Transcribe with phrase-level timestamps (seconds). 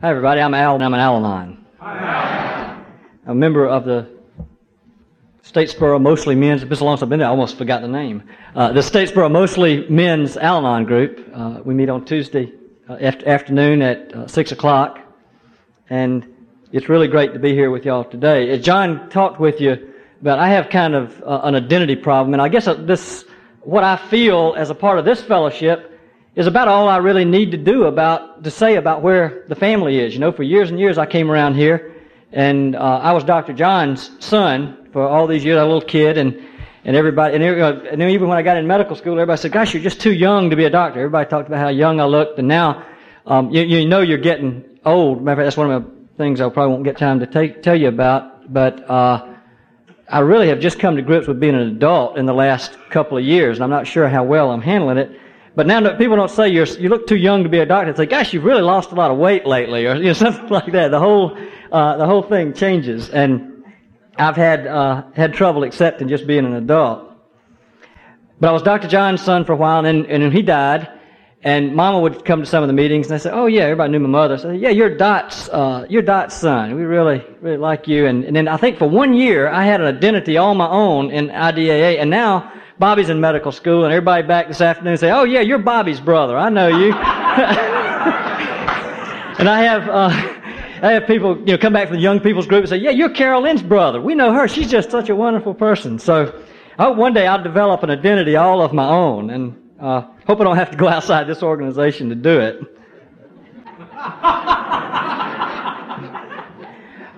[0.00, 0.40] Hi, everybody.
[0.40, 1.66] I'm Al, and I'm an Al-Anon.
[1.80, 2.84] Hi,
[3.26, 4.08] A member of the
[5.42, 7.88] Statesboro Mostly Men's, it's been so long since I've been there, I almost forgot the
[7.88, 8.22] name.
[8.54, 11.28] Uh, the Statesboro Mostly Men's Al-Anon group.
[11.34, 12.52] Uh, we meet on Tuesday
[12.88, 15.00] uh, after, afternoon at uh, 6 o'clock.
[15.90, 16.32] And
[16.70, 18.50] it's really great to be here with y'all today.
[18.50, 22.40] As John talked with you about, I have kind of uh, an identity problem, and
[22.40, 23.24] I guess uh, this,
[23.62, 25.87] what I feel as a part of this fellowship
[26.38, 29.98] is about all I really need to do about, to say about where the family
[29.98, 30.14] is.
[30.14, 31.96] You know, for years and years I came around here
[32.32, 33.52] and uh, I was Dr.
[33.52, 35.58] John's son for all these years.
[35.58, 36.40] I was a little kid and,
[36.84, 39.82] and everybody, and, and even when I got in medical school, everybody said, gosh, you're
[39.82, 41.00] just too young to be a doctor.
[41.00, 42.86] Everybody talked about how young I looked and now,
[43.26, 45.20] um, you, you know you're getting old.
[45.20, 47.64] Matter of fact, that's one of the things I probably won't get time to take,
[47.64, 49.34] tell you about, but, uh,
[50.08, 53.18] I really have just come to grips with being an adult in the last couple
[53.18, 55.20] of years, and I'm not sure how well I'm handling it.
[55.58, 57.92] But now people don't say you're, you look too young to be a doctor.
[57.92, 60.46] They say, gosh, you've really lost a lot of weight lately, or you know, something
[60.50, 60.92] like that.
[60.92, 61.36] The whole,
[61.72, 63.10] uh, the whole thing changes.
[63.10, 63.64] And
[64.16, 67.12] I've had, uh, had trouble accepting just being an adult.
[68.38, 68.86] But I was Dr.
[68.86, 70.92] John's son for a while, and, and he died.
[71.42, 73.90] And Mama would come to some of the meetings, and I said, "Oh yeah, everybody
[73.92, 76.74] knew my mother." So "Yeah, you're Dot's, uh, you're Dot's son.
[76.74, 79.80] We really, really like you." And, and then I think for one year I had
[79.80, 84.26] an identity all my own in IDAA, and now Bobby's in medical school, and everybody
[84.26, 86.38] back this afternoon say, "Oh yeah, you're Bobby's brother.
[86.38, 86.92] I know you."
[89.38, 89.88] and I have.
[89.88, 90.34] Uh,
[90.80, 92.90] I have people, you know, come back from the young people's group and say, "Yeah,
[92.90, 94.00] you're Carolyn's brother.
[94.00, 94.46] We know her.
[94.46, 96.40] She's just such a wonderful person." So,
[96.78, 100.40] I hope one day I'll develop an identity all of my own, and uh, hope
[100.40, 102.60] I don't have to go outside this organization to do it.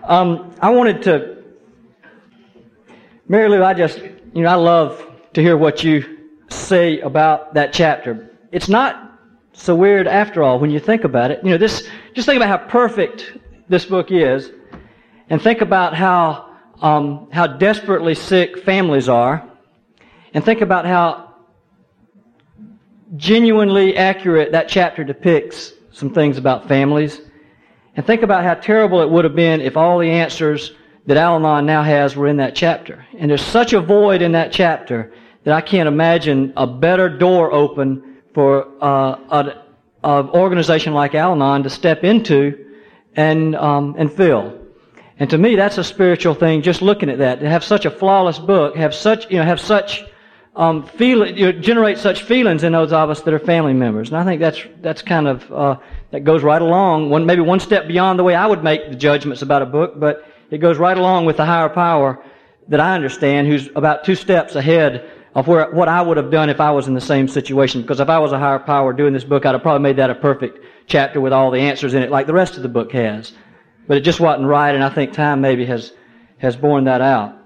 [0.04, 1.36] um, I wanted to,
[3.28, 3.62] Mary Lou.
[3.62, 8.30] I just, you know, I love to hear what you say about that chapter.
[8.52, 9.18] It's not
[9.52, 11.42] so weird after all when you think about it.
[11.44, 13.36] You know, this, just think about how perfect
[13.68, 14.50] this book is
[15.28, 19.48] and think about how, um, how desperately sick families are
[20.34, 21.34] and think about how
[23.16, 27.20] genuinely accurate that chapter depicts some things about families
[27.96, 30.72] and think about how terrible it would have been if all the answers
[31.06, 33.04] that Al-Anon now has were in that chapter.
[33.18, 35.12] And there's such a void in that chapter
[35.44, 39.16] that I can't imagine a better door open for uh,
[40.02, 42.66] an organization like Al-Anon to step into
[43.16, 44.58] and um, and fill.
[45.18, 46.62] And to me, that's a spiritual thing.
[46.62, 49.60] Just looking at that, to have such a flawless book, have such you know have
[49.60, 50.04] such
[50.56, 54.08] um, feel you know, generate such feelings in those of us that are family members.
[54.08, 55.76] And I think that's that's kind of uh,
[56.10, 58.96] that goes right along one maybe one step beyond the way I would make the
[58.96, 62.22] judgments about a book, but it goes right along with the higher power
[62.68, 66.50] that I understand, who's about two steps ahead of where, what I would have done
[66.50, 67.82] if I was in the same situation.
[67.82, 70.10] Because if I was a higher power doing this book, I'd have probably made that
[70.10, 72.92] a perfect chapter with all the answers in it, like the rest of the book
[72.92, 73.32] has.
[73.86, 75.92] But it just wasn't right, and I think time maybe has
[76.38, 77.36] has borne that out.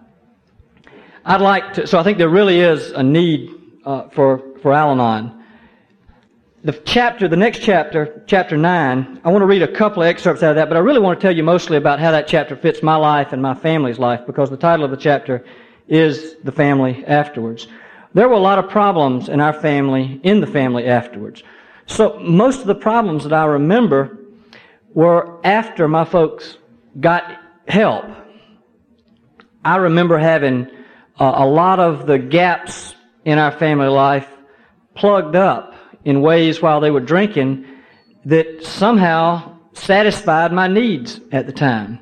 [1.25, 1.87] I'd like to.
[1.87, 3.51] So I think there really is a need
[3.85, 5.43] uh, for for Al-Anon.
[6.65, 9.21] The chapter, the next chapter, chapter nine.
[9.25, 11.21] I want to read a couple of excerpts out of that, but I really want
[11.21, 14.21] to tell you mostly about how that chapter fits my life and my family's life,
[14.27, 15.45] because the title of the chapter
[15.89, 17.67] is the family afterwards.
[18.15, 21.43] There were a lot of problems in our family, in the family afterwards.
[21.87, 24.19] So most of the problems that I remember
[24.95, 26.57] were after my folks
[26.99, 28.05] got help.
[29.65, 30.69] I remember having
[31.19, 34.29] uh, a lot of the gaps in our family life
[34.95, 35.75] plugged up
[36.05, 37.67] in ways while they were drinking
[38.25, 41.99] that somehow satisfied my needs at the time.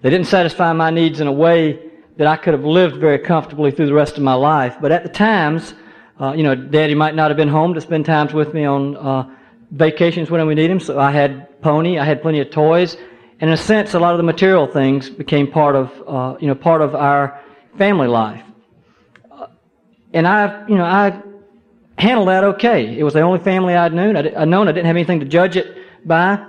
[0.00, 1.83] They didn't satisfy my needs in a way
[2.16, 4.76] that I could have lived very comfortably through the rest of my life.
[4.80, 5.74] But at the times,
[6.20, 8.96] uh, you know, Daddy might not have been home to spend times with me on
[8.96, 9.28] uh,
[9.72, 10.78] vacations when we need him.
[10.78, 12.96] So I had pony, I had plenty of toys,
[13.40, 16.46] and in a sense, a lot of the material things became part of, uh, you
[16.46, 17.40] know, part of our
[17.76, 18.42] family life.
[19.30, 19.48] Uh,
[20.12, 21.20] and I, you know, I
[21.98, 22.96] handled that okay.
[22.96, 24.16] It was the only family I'd known.
[24.16, 25.76] I'd, I'd known I didn't have anything to judge it
[26.06, 26.46] by,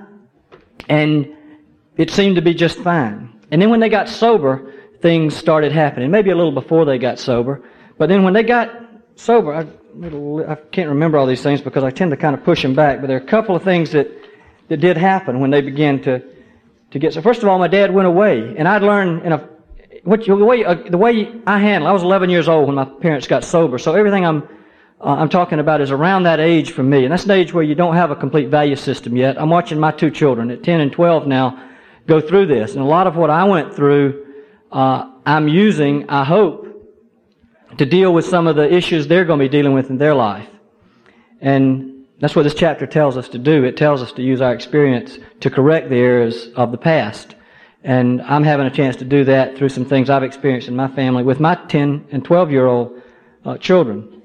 [0.87, 1.35] and
[1.97, 3.39] it seemed to be just fine.
[3.49, 4.74] And then when they got sober,
[5.05, 6.09] things started happening.
[6.09, 7.61] Maybe a little before they got sober.
[7.99, 8.71] But then when they got
[9.13, 9.61] sober, I,
[10.51, 13.01] I can't remember all these things because I tend to kind of push them back.
[13.01, 14.07] But there are a couple of things that,
[14.69, 16.23] that did happen when they began to,
[16.89, 17.21] to get so.
[17.21, 19.47] First of all, my dad went away, and I'd learned in a
[20.05, 21.87] what, the way uh, the way I handle.
[21.87, 24.41] I was 11 years old when my parents got sober, so everything I'm
[24.99, 27.63] uh, I'm talking about is around that age for me, and that's an age where
[27.63, 29.39] you don't have a complete value system yet.
[29.39, 31.63] I'm watching my two children at 10 and 12 now
[32.07, 34.24] go through this, and a lot of what I went through
[34.75, 36.67] uh, I'm using, I hope,
[37.77, 40.13] to deal with some of the issues they're going to be dealing with in their
[40.13, 40.49] life.
[41.39, 43.63] And That's what this chapter tells us to do.
[43.63, 47.35] It tells us to use our experience to correct the errors of the past.
[47.83, 50.87] And I'm having a chance to do that through some things I've experienced in my
[50.89, 53.01] family with my 10 and 12 year old
[53.45, 54.23] uh, children.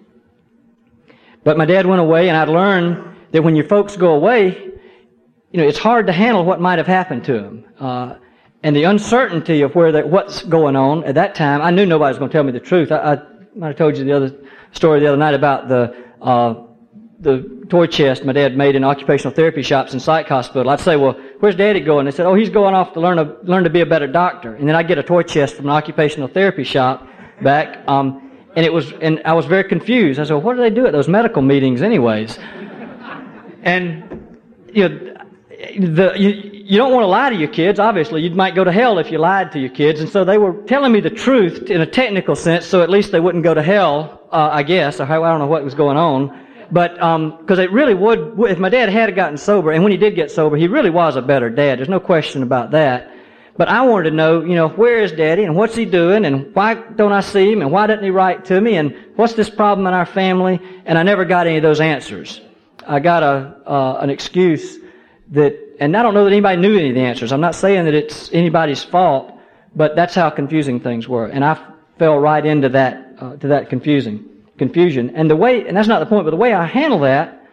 [1.44, 4.70] But my dad went away, and I'd learned that when your folks go away,
[5.52, 7.64] you know, it's hard to handle what might have happened to them.
[7.78, 8.16] Uh,
[8.62, 12.10] and the uncertainty of where that what's going on at that time, I knew nobody
[12.10, 12.92] was going to tell me the truth.
[12.92, 13.22] I, I
[13.54, 14.34] might have told you the other
[14.72, 16.54] story the other night about the uh,
[17.20, 20.68] the toy chest my dad made in occupational therapy shops in psych hospital.
[20.70, 22.06] I'd say, well, where's daddy going?
[22.06, 24.54] They said, oh, he's going off to learn, a, learn to be a better doctor.
[24.54, 27.06] And then I'd get a toy chest from an occupational therapy shop
[27.42, 27.86] back.
[27.86, 30.18] Um, and it was, and I was very confused.
[30.18, 32.38] I said, well, what do they do at those medical meetings anyways?
[33.62, 34.38] and,
[34.72, 35.09] you know,
[35.60, 36.30] the, you,
[36.64, 38.22] you don't want to lie to your kids, obviously.
[38.22, 40.00] You might go to hell if you lied to your kids.
[40.00, 43.12] And so they were telling me the truth in a technical sense, so at least
[43.12, 45.00] they wouldn't go to hell, uh, I guess.
[45.00, 46.46] Or I don't know what was going on.
[46.72, 49.98] But, because um, it really would, if my dad had gotten sober, and when he
[49.98, 51.78] did get sober, he really was a better dad.
[51.78, 53.12] There's no question about that.
[53.56, 56.54] But I wanted to know, you know, where is daddy and what's he doing and
[56.54, 59.50] why don't I see him and why doesn't he write to me and what's this
[59.50, 60.60] problem in our family?
[60.86, 62.40] And I never got any of those answers.
[62.86, 64.79] I got a, uh, an excuse
[65.30, 67.32] that, and I don't know that anybody knew any of the answers.
[67.32, 69.32] I'm not saying that it's anybody's fault,
[69.74, 71.26] but that's how confusing things were.
[71.26, 71.58] And I
[71.98, 74.24] fell right into that, uh, to that confusing
[74.58, 75.10] confusion.
[75.16, 77.46] And the way, and that's not the point, but the way I handle that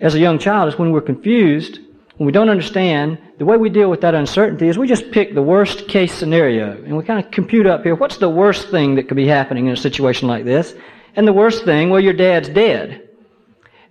[0.00, 1.80] as a young child is when we're confused,
[2.16, 5.34] when we don't understand, the way we deal with that uncertainty is we just pick
[5.34, 8.96] the worst case scenario and we kind of compute up here what's the worst thing
[8.96, 10.74] that could be happening in a situation like this.
[11.14, 13.07] And the worst thing, well, your dad's dead.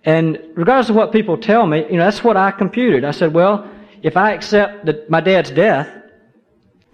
[0.07, 3.03] And regardless of what people tell me, you know, that's what I computed.
[3.03, 3.69] I said, well,
[4.01, 5.89] if I accept that my dad's death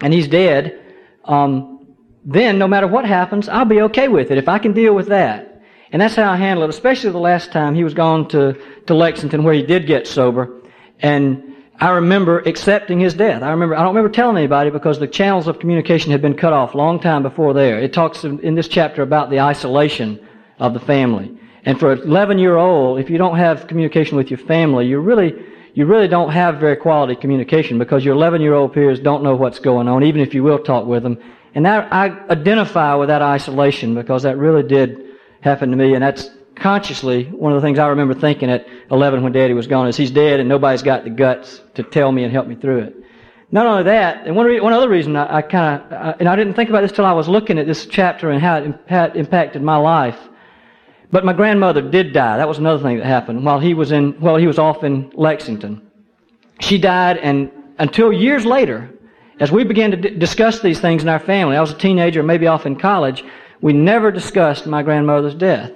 [0.02, 0.82] and he's dead,
[1.24, 1.96] um,
[2.26, 5.10] then no matter what happens, I'll be okay with it if I can deal with
[5.10, 5.62] that.
[5.92, 8.96] And that's how I handle it, especially the last time he was gone to, to
[8.96, 10.64] Lexington where he did get sober.
[11.00, 13.44] And I remember accepting his death.
[13.44, 16.52] I remember, I don't remember telling anybody because the channels of communication had been cut
[16.52, 17.78] off long time before there.
[17.78, 20.20] It talks in this chapter about the isolation
[20.58, 21.38] of the family.
[21.66, 25.00] And for an 11 year old, if you don't have communication with your family, you
[25.00, 25.34] really,
[25.74, 29.36] you really don't have very quality communication because your 11 year old peers don't know
[29.36, 31.18] what's going on, even if you will talk with them.
[31.56, 35.00] And that, I identify with that isolation because that really did
[35.42, 39.24] happen to me, and that's consciously one of the things I remember thinking at 11
[39.24, 42.24] when Daddy was gone is he's dead, and nobody's got the guts to tell me
[42.24, 42.96] and help me through it.
[43.52, 46.36] Not only that, and one, re- one other reason I, I kind of, and I
[46.36, 49.16] didn't think about this till I was looking at this chapter and how it, it
[49.16, 50.18] impacted my life.
[51.14, 52.38] But my grandmother did die.
[52.38, 55.12] That was another thing that happened while he was in, while he was off in
[55.14, 55.80] Lexington.
[56.60, 58.90] She died, and until years later,
[59.40, 62.24] as we began to d- discuss these things in our family, I was a teenager,
[62.24, 63.24] maybe off in college,
[63.62, 65.72] we never discussed my grandmother's death.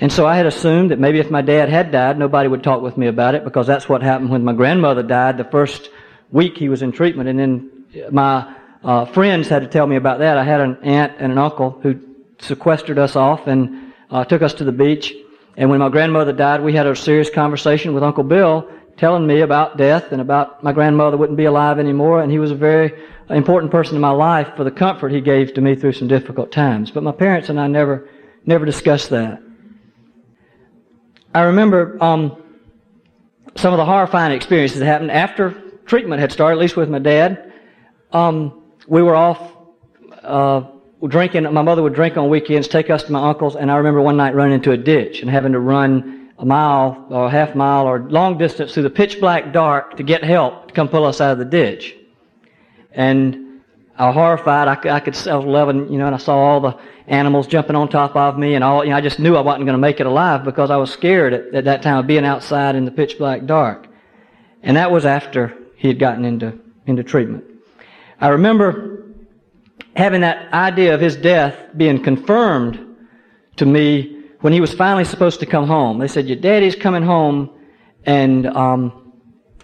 [0.00, 2.80] And so I had assumed that maybe if my dad had died, nobody would talk
[2.80, 5.90] with me about it because that's what happened when my grandmother died the first
[6.32, 7.28] week he was in treatment.
[7.28, 10.38] And then my uh, friends had to tell me about that.
[10.38, 12.00] I had an aunt and an uncle who
[12.38, 15.12] sequestered us off and uh, took us to the beach.
[15.56, 19.40] And when my grandmother died, we had a serious conversation with Uncle Bill telling me
[19.40, 22.22] about death and about my grandmother wouldn't be alive anymore.
[22.22, 22.92] And he was a very
[23.30, 26.52] important person in my life for the comfort he gave to me through some difficult
[26.52, 26.90] times.
[26.90, 28.08] But my parents and I never,
[28.44, 29.40] never discussed that.
[31.34, 32.42] I remember um,
[33.56, 35.50] some of the horrifying experiences that happened after
[35.86, 37.52] treatment had started, at least with my dad.
[38.12, 39.40] Um, we were off
[40.22, 40.62] uh,
[41.08, 41.44] drinking.
[41.52, 44.16] My mother would drink on weekends, take us to my uncle's, and I remember one
[44.16, 47.86] night running into a ditch and having to run a mile or a half mile
[47.86, 51.20] or long distance through the pitch black dark to get help to come pull us
[51.20, 51.94] out of the ditch.
[52.92, 53.62] And
[53.96, 54.68] I was horrified.
[54.68, 57.46] I could, I could, I was 11, you know, and I saw all the animals
[57.46, 59.74] jumping on top of me and all, you know, I just knew I wasn't going
[59.74, 62.74] to make it alive because I was scared at, at that time of being outside
[62.74, 63.86] in the pitch black dark.
[64.62, 67.44] And that was after he had gotten into, into treatment.
[68.20, 69.03] I remember
[69.96, 72.96] having that idea of his death being confirmed
[73.56, 75.98] to me when he was finally supposed to come home.
[75.98, 77.50] They said, your daddy's coming home
[78.04, 79.12] and, um,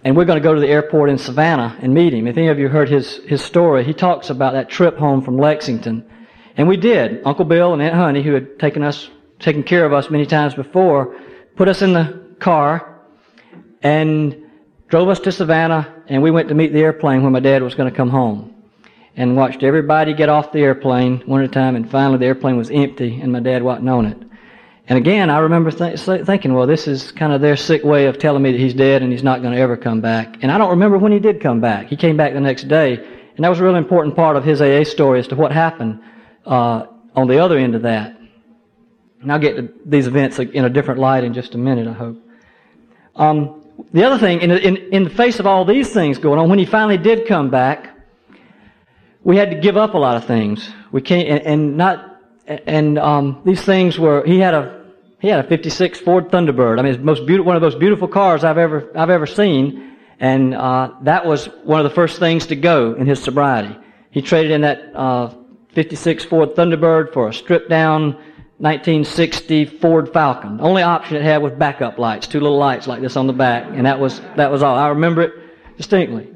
[0.03, 2.27] and we're going to go to the airport in Savannah and meet him.
[2.27, 5.37] If any of you heard his, his story, he talks about that trip home from
[5.37, 6.09] Lexington.
[6.57, 7.21] And we did.
[7.25, 9.09] Uncle Bill and Aunt Honey, who had taken us,
[9.39, 11.15] taken care of us many times before,
[11.55, 13.01] put us in the car
[13.83, 14.35] and
[14.87, 17.75] drove us to Savannah and we went to meet the airplane when my dad was
[17.75, 18.60] going to come home.
[19.15, 22.57] And watched everybody get off the airplane one at a time and finally the airplane
[22.57, 24.17] was empty and my dad wasn't on it.
[24.87, 28.17] And again, I remember th- thinking, well, this is kind of their sick way of
[28.17, 30.37] telling me that he's dead and he's not going to ever come back.
[30.41, 31.87] And I don't remember when he did come back.
[31.87, 32.95] He came back the next day.
[33.35, 36.01] And that was a really important part of his AA story as to what happened
[36.45, 38.17] uh, on the other end of that.
[39.21, 41.93] And I'll get to these events in a different light in just a minute, I
[41.93, 42.17] hope.
[43.15, 43.63] Um,
[43.93, 46.59] the other thing, in, in, in the face of all these things going on, when
[46.59, 47.90] he finally did come back,
[49.23, 50.69] we had to give up a lot of things.
[50.91, 54.25] We can't, and, and not, and um, these things were.
[54.25, 54.85] He had a
[55.19, 56.79] he had a '56 Ford Thunderbird.
[56.79, 59.27] I mean, it's most beautiful, one of the most beautiful cars I've ever I've ever
[59.27, 63.75] seen, and uh, that was one of the first things to go in his sobriety.
[64.09, 65.33] He traded in that uh,
[65.73, 68.13] '56 Ford Thunderbird for a stripped down
[68.57, 70.59] 1960 Ford Falcon.
[70.61, 73.65] Only option it had was backup lights, two little lights like this on the back,
[73.67, 74.75] and that was that was all.
[74.75, 76.31] I remember it distinctly.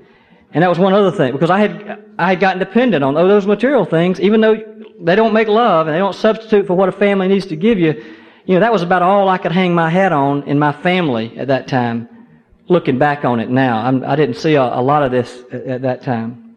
[0.56, 3.46] And that was one other thing because I had I had gotten dependent on those
[3.46, 4.56] material things, even though
[5.02, 7.78] they don't make love and they don't substitute for what a family needs to give
[7.78, 7.94] you.
[8.46, 11.38] You know, that was about all I could hang my hat on in my family
[11.38, 12.08] at that time.
[12.70, 15.44] Looking back on it now, I'm, I did not see a, a, lot of this
[15.52, 16.56] at, at that time.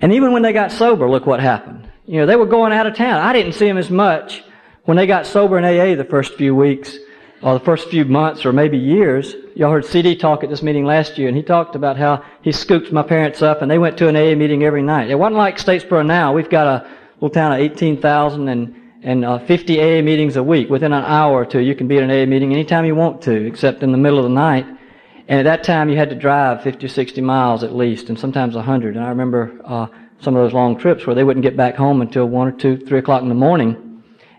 [0.00, 1.88] And even when they got sober, look what happened.
[2.06, 3.20] You know, they were going out of town.
[3.20, 4.42] I didn't see them as much
[4.84, 6.98] when they got sober in AA the first few weeks
[7.42, 9.34] or the first few months or maybe years.
[9.54, 12.52] Y'all heard CD talk at this meeting last year, and he talked about how he
[12.52, 15.10] scooped my parents up and they went to an AA meeting every night.
[15.10, 16.32] It wasn't like Statesboro now.
[16.32, 20.70] We've got a little town of 18,000 and and uh, 50 AA meetings a week.
[20.70, 23.22] Within an hour or two, you can be at an AA meeting anytime you want
[23.22, 24.64] to, except in the middle of the night.
[25.28, 28.18] And at that time, you had to drive 50 or 60 miles at least, and
[28.18, 28.96] sometimes 100.
[28.96, 29.86] And I remember uh,
[30.20, 32.76] some of those long trips where they wouldn't get back home until one or two,
[32.76, 33.91] three o'clock in the morning,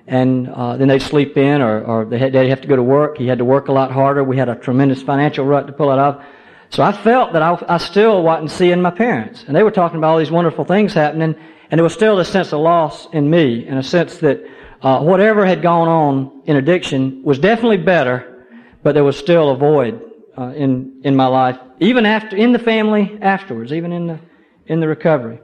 [0.08, 2.84] and uh, then they'd sleep in, or, or they had, they'd have to go to
[2.84, 3.18] work.
[3.18, 4.24] He had to work a lot harder.
[4.24, 6.24] We had a tremendous financial rut to pull it off.
[6.70, 9.98] So I felt that I, I still wasn't seeing my parents, and they were talking
[9.98, 11.36] about all these wonderful things happening,
[11.70, 14.44] and there was still a sense of loss in me, and a sense that
[14.82, 18.48] uh, whatever had gone on in addiction was definitely better,
[18.82, 20.02] but there was still a void
[20.38, 24.20] uh, in in my life, even after in the family afterwards, even in the
[24.66, 25.40] in the recovery.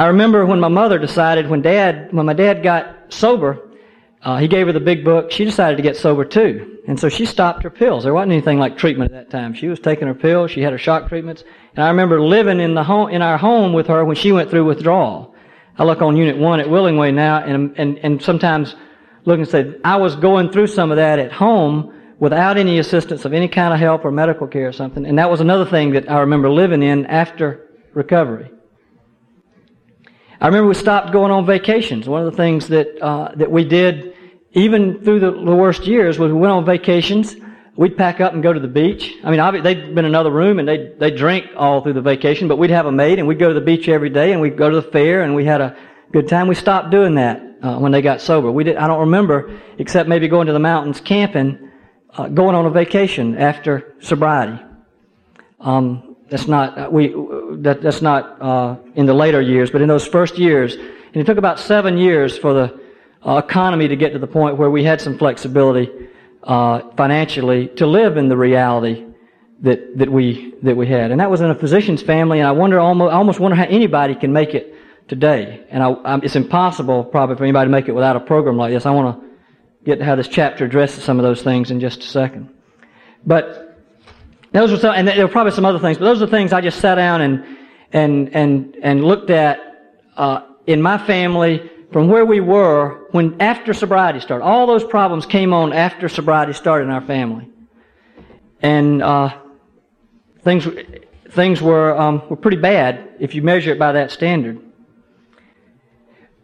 [0.00, 3.68] I remember when my mother decided, when dad, when my dad got sober,
[4.22, 5.30] uh, he gave her the big book.
[5.30, 6.78] She decided to get sober too.
[6.88, 8.04] And so she stopped her pills.
[8.04, 9.52] There wasn't anything like treatment at that time.
[9.52, 10.52] She was taking her pills.
[10.52, 11.44] She had her shock treatments.
[11.76, 14.48] And I remember living in the home, in our home with her when she went
[14.48, 15.34] through withdrawal.
[15.76, 18.76] I look on Unit 1 at Willingway now and, and, and sometimes
[19.26, 23.26] look and say, I was going through some of that at home without any assistance
[23.26, 25.04] of any kind of help or medical care or something.
[25.04, 28.50] And that was another thing that I remember living in after recovery.
[30.40, 32.08] I remember we stopped going on vacations.
[32.08, 34.16] One of the things that uh, that we did,
[34.52, 37.36] even through the, the, worst years, was we went on vacations.
[37.76, 39.16] We'd pack up and go to the beach.
[39.22, 42.48] I mean, they'd been in another room and they they drink all through the vacation,
[42.48, 44.56] but we'd have a maid and we'd go to the beach every day and we'd
[44.56, 45.76] go to the fair and we had a
[46.10, 46.48] good time.
[46.48, 48.50] We stopped doing that uh, when they got sober.
[48.50, 48.76] We did.
[48.76, 51.70] I don't remember except maybe going to the mountains camping,
[52.16, 54.58] uh, going on a vacation after sobriety.
[55.60, 57.08] Um, that's not uh, we.
[57.62, 61.26] That, that's not uh, in the later years, but in those first years, and it
[61.26, 62.80] took about seven years for the
[63.26, 65.90] uh, economy to get to the point where we had some flexibility
[66.44, 69.06] uh, financially to live in the reality
[69.60, 72.38] that that we that we had, and that was in a physician's family.
[72.38, 74.74] And I wonder, almost, I almost wonder how anybody can make it
[75.08, 75.66] today.
[75.68, 78.72] And I, I, it's impossible probably for anybody to make it without a program like
[78.72, 78.86] this.
[78.86, 79.28] I want to
[79.84, 82.50] get to how this chapter addresses some of those things in just a second,
[83.26, 83.69] but
[84.52, 86.52] those were some, and there were probably some other things, but those are the things
[86.52, 87.44] I just sat down and
[87.92, 89.58] and and and looked at
[90.16, 94.44] uh, in my family from where we were when after sobriety started.
[94.44, 97.48] All those problems came on after sobriety started in our family,
[98.60, 99.36] and uh,
[100.42, 100.66] things
[101.30, 104.60] things were um, were pretty bad if you measure it by that standard.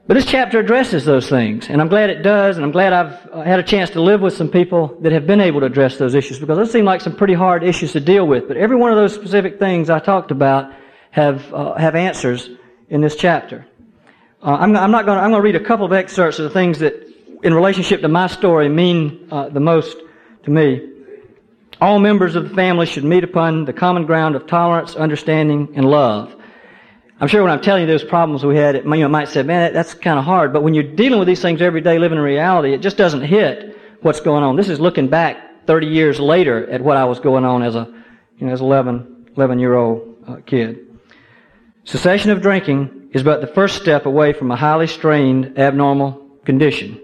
[0.06, 3.28] But this chapter addresses those things, and I'm glad it does, and I'm glad I've
[3.32, 5.96] uh, had a chance to live with some people that have been able to address
[5.96, 8.46] those issues, because those seem like some pretty hard issues to deal with.
[8.46, 10.72] But every one of those specific things I talked about
[11.10, 12.48] have, uh, have answers
[12.88, 13.66] in this chapter.
[14.40, 16.50] Uh, I'm, I'm, not going I'm going to read a couple of excerpts of the
[16.50, 16.94] things that,
[17.42, 19.96] in relationship to my story, mean uh, the most
[20.44, 20.88] to me.
[21.80, 25.84] All members of the family should meet upon the common ground of tolerance, understanding, and
[25.84, 26.36] love.
[27.18, 29.42] I'm sure when I'm telling you those problems we had, it, you know, might say,
[29.42, 30.52] man, that, that's kind of hard.
[30.52, 33.22] But when you're dealing with these things every day, living in reality, it just doesn't
[33.22, 34.56] hit what's going on.
[34.56, 37.86] This is looking back 30 years later at what I was going on as a,
[38.38, 40.98] you know, as 11, 11 year old uh, kid.
[41.84, 47.00] Cessation of drinking is but the first step away from a highly strained, abnormal condition.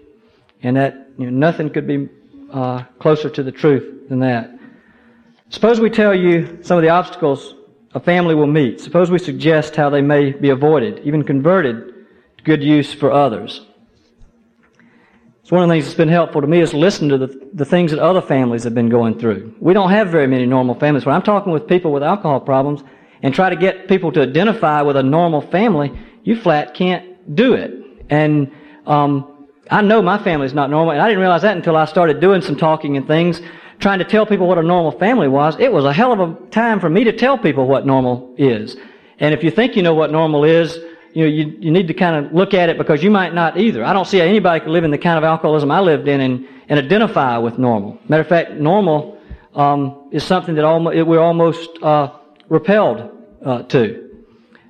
[0.63, 2.09] And that, you know, nothing could be
[2.53, 4.51] uh, closer to the truth than that.
[5.49, 7.55] Suppose we tell you some of the obstacles
[7.95, 8.81] a family will meet.
[8.81, 11.95] Suppose we suggest how they may be avoided, even converted
[12.39, 13.67] to good use for others.
[15.43, 17.65] It's one of the things that's been helpful to me is listen to the, the
[17.65, 19.55] things that other families have been going through.
[19.61, 21.05] We don't have very many normal families.
[21.05, 22.83] When I'm talking with people with alcohol problems
[23.23, 27.55] and try to get people to identify with a normal family, you flat can't do
[27.55, 27.73] it.
[28.09, 28.53] And
[28.87, 32.21] um, I know my family's not normal, and I didn't realize that until I started
[32.21, 33.41] doing some talking and things,
[33.83, 35.57] trying to tell people what a normal family was.
[35.59, 38.77] It was a hell of a time for me to tell people what normal is.
[39.19, 40.79] And if you think you know what normal is,
[41.13, 43.59] you know, you, you need to kind of look at it because you might not
[43.59, 43.85] either.
[43.85, 46.21] I don't see how anybody could live in the kind of alcoholism I lived in
[46.21, 47.99] and, and identify with normal.
[48.09, 49.19] Matter of fact, normal
[49.55, 52.13] um, is something that almost, we're almost uh,
[52.49, 53.11] repelled
[53.45, 54.11] uh, to,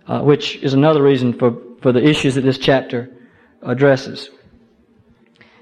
[0.08, 3.10] uh, which is another reason for, for the issues that this chapter
[3.62, 4.30] addresses.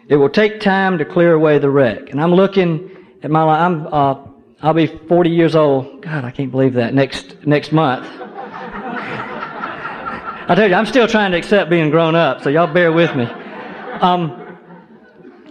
[0.08, 2.10] It will take time to clear away the wreck.
[2.10, 2.90] And I'm looking
[3.22, 3.60] at my life.
[3.60, 4.16] I'm, uh,
[4.62, 6.02] I'll be 40 years old.
[6.02, 6.94] God, I can't believe that.
[6.94, 8.06] Next, next month.
[10.50, 13.14] I tell you, I'm still trying to accept being grown up, so y'all bear with
[13.14, 13.24] me.
[13.24, 14.58] Um,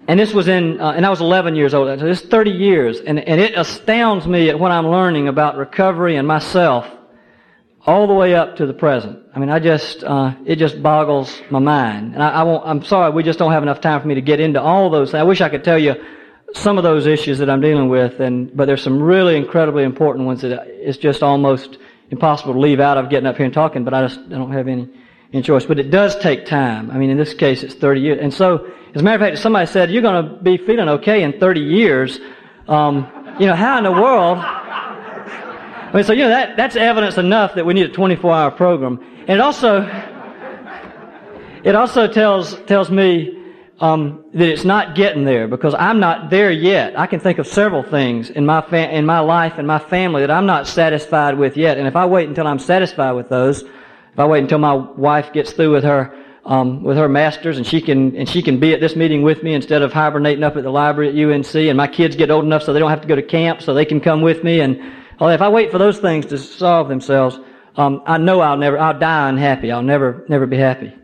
[0.07, 1.99] and this was in, uh, and I was 11 years old.
[1.99, 5.55] So this is 30 years, and, and it astounds me at what I'm learning about
[5.55, 6.85] recovery and myself
[7.85, 9.19] all the way up to the present.
[9.33, 12.13] I mean, I just, uh, it just boggles my mind.
[12.15, 14.21] And I, I won't, I'm sorry, we just don't have enough time for me to
[14.21, 15.19] get into all those things.
[15.19, 15.95] I wish I could tell you
[16.53, 20.25] some of those issues that I'm dealing with, and, but there's some really incredibly important
[20.25, 21.77] ones that it's just almost
[22.09, 24.51] impossible to leave out of getting up here and talking, but I just I don't
[24.51, 24.89] have any,
[25.31, 25.65] any choice.
[25.65, 26.89] But it does take time.
[26.91, 28.19] I mean, in this case, it's 30 years.
[28.21, 30.89] And so, as a matter of fact, if somebody said, you're going to be feeling
[30.89, 32.19] okay in 30 years,
[32.67, 34.39] um, you know, how in the world
[35.89, 38.51] I mean, so, you know, that, that's evidence enough that we need a 24 hour
[38.51, 38.99] program.
[39.21, 39.81] And it also,
[41.63, 43.38] it also tells, tells me,
[43.79, 46.99] um, that it's not getting there because I'm not there yet.
[46.99, 50.21] I can think of several things in my fa- in my life and my family
[50.21, 51.77] that I'm not satisfied with yet.
[51.77, 55.31] And if I wait until I'm satisfied with those, if I wait until my wife
[55.31, 58.73] gets through with her um, with her masters and she can and she can be
[58.73, 61.77] at this meeting with me instead of hibernating up at the library at UNC, and
[61.77, 63.85] my kids get old enough so they don't have to go to camp, so they
[63.85, 64.79] can come with me and
[65.19, 67.37] well, if I wait for those things to solve themselves,
[67.75, 69.71] um, I know I'll never, I'll die unhappy.
[69.71, 70.95] I'll never, never be happy.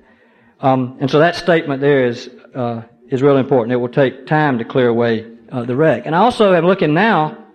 [0.61, 3.73] Um, and so that statement there is, uh, is really important.
[3.73, 6.05] It will take time to clear away uh, the wreck.
[6.05, 7.45] And I also am looking now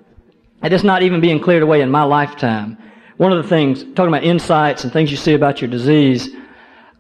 [0.63, 2.77] at this not even being cleared away in my lifetime.
[3.17, 6.31] One of the things, talking about insights and things you see about your disease,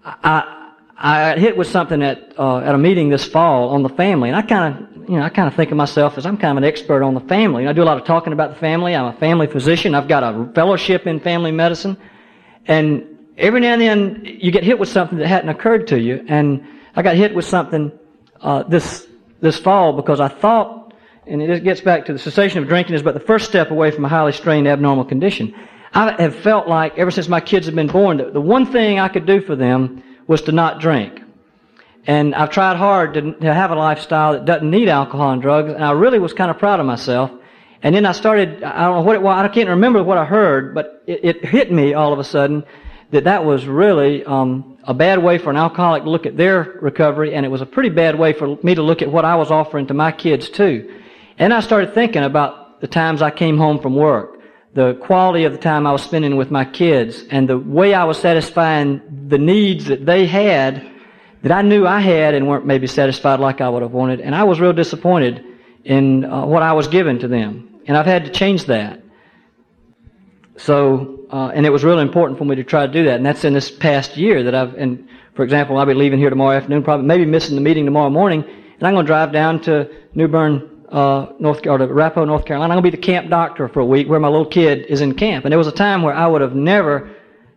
[0.05, 4.29] I, I hit with something at uh, at a meeting this fall on the family,
[4.29, 6.59] and I kind of you know I kind of think of myself as I'm kind
[6.59, 7.63] of an expert on the family.
[7.63, 8.95] And I do a lot of talking about the family.
[8.95, 9.95] I'm a family physician.
[9.95, 11.97] I've got a fellowship in family medicine,
[12.67, 16.23] and every now and then you get hit with something that hadn't occurred to you.
[16.29, 17.93] And I got hit with something
[18.41, 19.07] uh, this
[19.41, 20.95] this fall because I thought,
[21.27, 23.91] and it gets back to the cessation of drinking is but the first step away
[23.91, 25.55] from a highly strained abnormal condition.
[25.93, 29.01] I have felt like ever since my kids have been born, that the one thing
[29.01, 31.21] I could do for them was to not drink.
[32.07, 35.73] And I've tried hard to, to have a lifestyle that doesn't need alcohol and drugs,
[35.73, 37.31] and I really was kind of proud of myself.
[37.83, 40.25] And then I started, I don't know what it was, I can't remember what I
[40.25, 42.65] heard, but it, it hit me all of a sudden
[43.11, 46.79] that that was really um, a bad way for an alcoholic to look at their
[46.81, 49.37] recovery, and it was a pretty bad way for me to look at what I
[49.37, 51.01] was offering to my kids too.
[51.39, 54.41] And I started thinking about the times I came home from work
[54.75, 58.05] the quality of the time I was spending with my kids and the way I
[58.05, 60.89] was satisfying the needs that they had
[61.43, 64.21] that I knew I had and weren't maybe satisfied like I would have wanted.
[64.21, 65.45] And I was real disappointed
[65.85, 67.81] in uh, what I was giving to them.
[67.87, 69.03] And I've had to change that.
[70.63, 73.17] So, uh, and it was really important for me to try to do that.
[73.17, 76.29] And that's in this past year that I've, and for example, I'll be leaving here
[76.29, 79.63] tomorrow afternoon, probably maybe missing the meeting tomorrow morning, and I'm going to drive down
[79.63, 81.87] to New Bern, uh, North or to
[82.27, 82.75] North Carolina.
[82.75, 85.01] I'm going to be the camp doctor for a week where my little kid is
[85.01, 85.45] in camp.
[85.45, 87.11] And there was a time where I would have never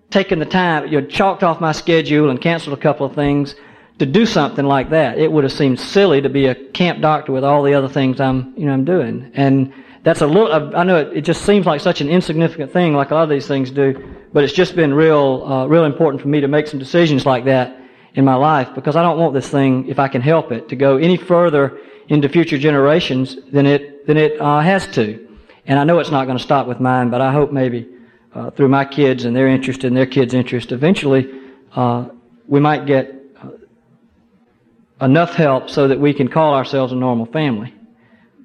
[0.09, 3.55] taken the time, you know, chalked off my schedule and canceled a couple of things
[3.99, 5.17] to do something like that.
[5.17, 8.21] It would have seemed silly to be a camp doctor with all the other things
[8.21, 9.31] I'm, you know, I'm doing.
[9.33, 12.93] And that's a little, I know it, it just seems like such an insignificant thing
[12.93, 16.21] like a lot of these things do, but it's just been real, uh, real important
[16.21, 17.79] for me to make some decisions like that
[18.13, 20.75] in my life because I don't want this thing, if I can help it, to
[20.75, 25.25] go any further into future generations than it than it uh, has to.
[25.65, 27.87] And I know it's not going to stop with mine, but I hope maybe
[28.35, 31.31] uh, through my kids and their interest and their kids' interest, eventually
[31.75, 32.09] uh,
[32.47, 37.73] we might get uh, enough help so that we can call ourselves a normal family,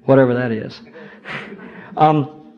[0.05, 0.79] whatever that is.
[1.97, 2.53] Um,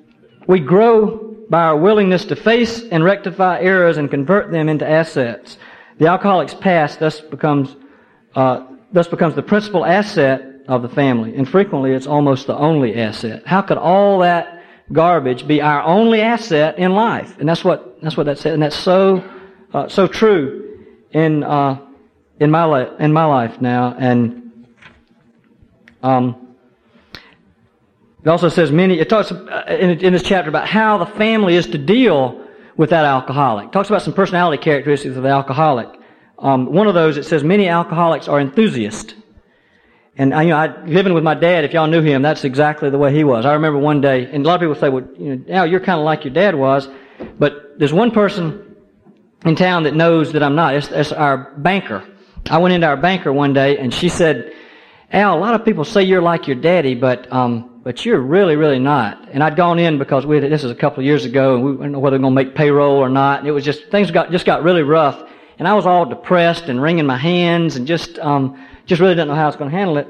[0.48, 1.18] we grow
[1.50, 5.58] by our willingness to face and rectify errors and convert them into assets.
[5.98, 7.76] The alcoholic's past thus becomes
[8.36, 11.36] uh, thus becomes the principal asset of the family.
[11.36, 13.46] And frequently it's almost the only asset.
[13.46, 17.38] How could all that garbage be our only asset in life?
[17.40, 18.54] And that's what, that's what that said.
[18.54, 19.24] And that's so,
[19.74, 21.80] uh, so true in, uh,
[22.40, 23.96] in my life, in my life now.
[23.98, 24.66] And,
[26.04, 26.41] um,
[28.24, 31.68] it also says many, it talks uh, in, this chapter about how the family is
[31.68, 32.46] to deal
[32.78, 33.68] with that alcoholic.
[33.68, 35.90] It talks about some personality characteristics of the alcoholic.
[36.38, 39.14] Um, one of those, it says many alcoholics are enthusiasts.
[40.18, 42.90] And I, you know, I, living with my dad, if y'all knew him, that's exactly
[42.90, 43.46] the way he was.
[43.46, 45.80] I remember one day, and a lot of people say, well, you know, Al, you're
[45.80, 46.88] kind of like your dad was,
[47.40, 48.76] but there's one person
[49.46, 50.76] in town that knows that I'm not.
[50.76, 52.08] It's, it's our banker.
[52.50, 54.54] I went into our banker one day, and she said,
[55.12, 58.56] Al, a lot of people say you're like your daddy, but um, but you're really,
[58.56, 59.30] really not.
[59.30, 61.64] And I'd gone in because we had, this was a couple of years ago, and
[61.64, 63.40] we didn't know whether we are going to make payroll or not.
[63.40, 65.22] And it was just things got just got really rough,
[65.60, 69.30] and I was all depressed and wringing my hands and just um, just really didn't
[69.30, 70.08] know how I was going to handle it.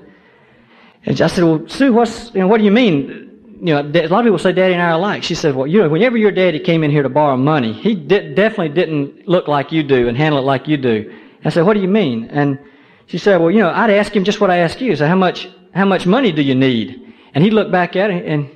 [1.06, 3.30] And I said, "Well, Sue, what's you know what do you mean?"
[3.64, 5.24] You know, a lot of people say Daddy and I are alike.
[5.24, 7.96] She said, "Well, you know, whenever your daddy came in here to borrow money, he
[7.96, 11.14] definitely didn't look like you do and handle it like you do."
[11.46, 12.60] I said, "What do you mean?" And
[13.12, 14.96] she said, well, you know, I'd ask him just what I ask you.
[14.96, 17.11] So how much, how much money do you need?
[17.34, 18.50] And he'd look back at it and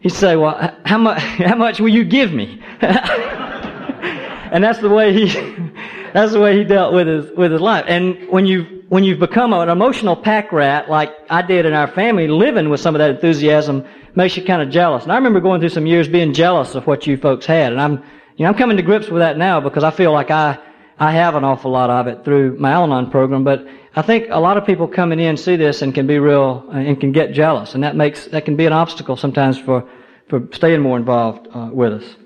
[0.00, 2.62] he'd say, well, how much, how much will you give me?
[2.80, 5.26] and that's the way he,
[6.12, 7.84] that's the way he dealt with his, with his life.
[7.88, 11.88] And when you, when you've become an emotional pack rat, like I did in our
[11.88, 15.02] family, living with some of that enthusiasm makes you kind of jealous.
[15.04, 17.72] And I remember going through some years being jealous of what you folks had.
[17.72, 18.02] And I'm,
[18.36, 20.58] you know, I'm coming to grips with that now because I feel like I,
[20.98, 24.40] I have an awful lot of it through my Al-Anon program, but I think a
[24.40, 27.32] lot of people coming in see this and can be real uh, and can get
[27.32, 29.88] jealous, and that makes that can be an obstacle sometimes for
[30.28, 32.16] for staying more involved uh, with us.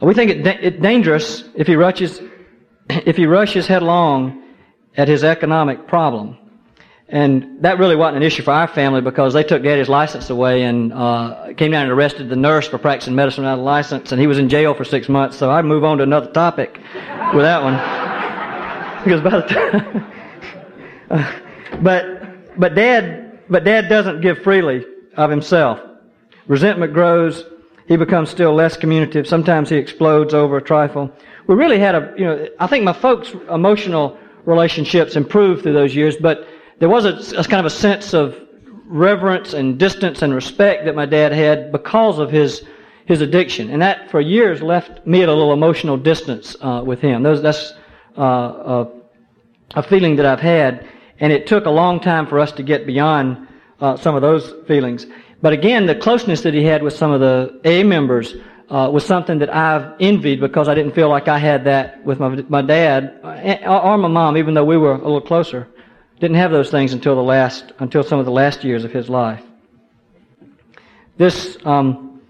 [0.00, 2.20] We think it it's dangerous if he rushes
[2.90, 4.42] if he rushes headlong
[4.96, 6.38] at his economic problem.
[7.08, 10.62] And that really wasn't an issue for our family because they took Daddy's license away
[10.62, 14.20] and uh, came down and arrested the nurse for practicing medicine without a license, and
[14.20, 15.36] he was in jail for six months.
[15.36, 16.80] So I'd move on to another topic
[17.34, 17.74] with that one.
[19.04, 20.12] because by the time,
[21.10, 21.32] uh,
[21.82, 24.86] but but Dad, but Dad doesn't give freely
[25.16, 25.80] of himself.
[26.46, 27.44] Resentment grows.
[27.86, 29.26] He becomes still less communicative.
[29.26, 31.12] Sometimes he explodes over a trifle.
[31.46, 35.94] We really had a, you know, I think my folks' emotional relationships improved through those
[35.94, 38.38] years, but there was a, a, kind of a sense of
[38.86, 42.64] reverence and distance and respect that my dad had because of his
[43.06, 47.00] his addiction, and that for years left me at a little emotional distance uh, with
[47.00, 47.22] him.
[47.22, 47.74] Those, that's
[48.16, 48.88] uh, a,
[49.74, 50.88] a, feeling that I've had,
[51.20, 53.46] and it took a long time for us to get beyond
[53.80, 55.06] uh, some of those feelings.
[55.42, 58.36] But again, the closeness that he had with some of the A members
[58.70, 62.18] uh, was something that I've envied because I didn't feel like I had that with
[62.18, 65.68] my my dad uh, or my mom, even though we were a little closer.
[66.20, 69.08] Didn't have those things until the last, until some of the last years of his
[69.08, 69.42] life.
[71.16, 72.20] This, um,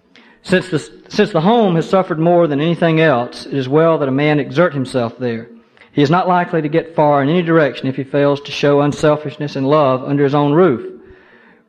[0.42, 4.08] since the, since the home has suffered more than anything else, it is well that
[4.08, 5.48] a man exert himself there.
[5.92, 8.80] He is not likely to get far in any direction if he fails to show
[8.80, 11.00] unselfishness and love under his own roof.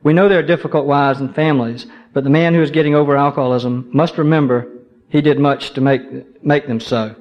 [0.02, 3.16] We know there are difficult wives and families, but the man who is getting over
[3.16, 4.68] alcoholism must remember
[5.08, 7.14] he did much to make, make them so.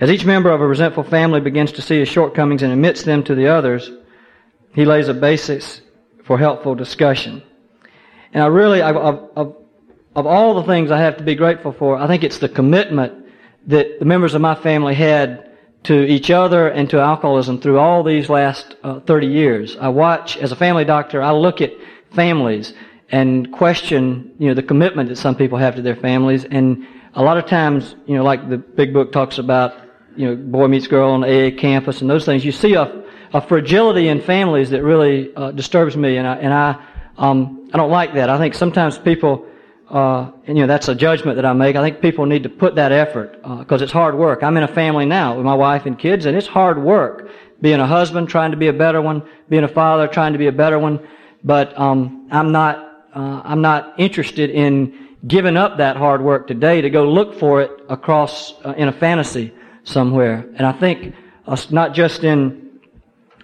[0.00, 3.22] As each member of a resentful family begins to see his shortcomings and admits them
[3.24, 3.90] to the others,
[4.72, 5.80] he lays a basis
[6.24, 7.42] for helpful discussion.
[8.32, 9.56] And I really, of, of,
[10.14, 13.26] of all the things I have to be grateful for, I think it's the commitment
[13.66, 15.50] that the members of my family had
[15.84, 19.76] to each other and to alcoholism through all these last uh, 30 years.
[19.76, 21.72] I watch, as a family doctor, I look at
[22.12, 22.74] families
[23.10, 26.44] and question, you know, the commitment that some people have to their families.
[26.44, 29.74] And a lot of times, you know, like the big book talks about,
[30.16, 33.40] you know, boy meets girl on AA campus and those things, you see a, a
[33.40, 36.84] fragility in families that really uh, disturbs me, and I and I
[37.16, 38.30] um, I don't like that.
[38.30, 39.46] I think sometimes people,
[39.88, 41.76] uh, and, you know, that's a judgment that I make.
[41.76, 44.42] I think people need to put that effort because uh, it's hard work.
[44.42, 47.78] I'm in a family now with my wife and kids, and it's hard work being
[47.78, 50.52] a husband, trying to be a better one, being a father, trying to be a
[50.52, 51.06] better one.
[51.44, 56.80] But um, I'm not uh, I'm not interested in giving up that hard work today
[56.80, 59.52] to go look for it across uh, in a fantasy
[59.84, 60.48] somewhere.
[60.56, 61.14] And I think
[61.46, 62.69] uh, not just in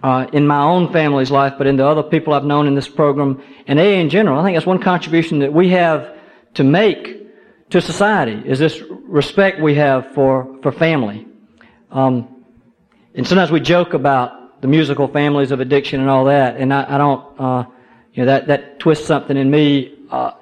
[0.03, 2.89] uh, in my own family's life, but in the other people I've known in this
[2.89, 4.39] program and AA in general.
[4.39, 6.17] I think that's one contribution that we have
[6.55, 7.17] to make
[7.71, 11.27] to society is this respect we have for, for family.
[11.91, 12.45] Um,
[13.15, 16.95] and sometimes we joke about the musical families of addiction and all that, and I,
[16.95, 17.65] I don't, uh,
[18.13, 19.99] you know, that, that twists something in me.
[20.11, 20.33] Uh,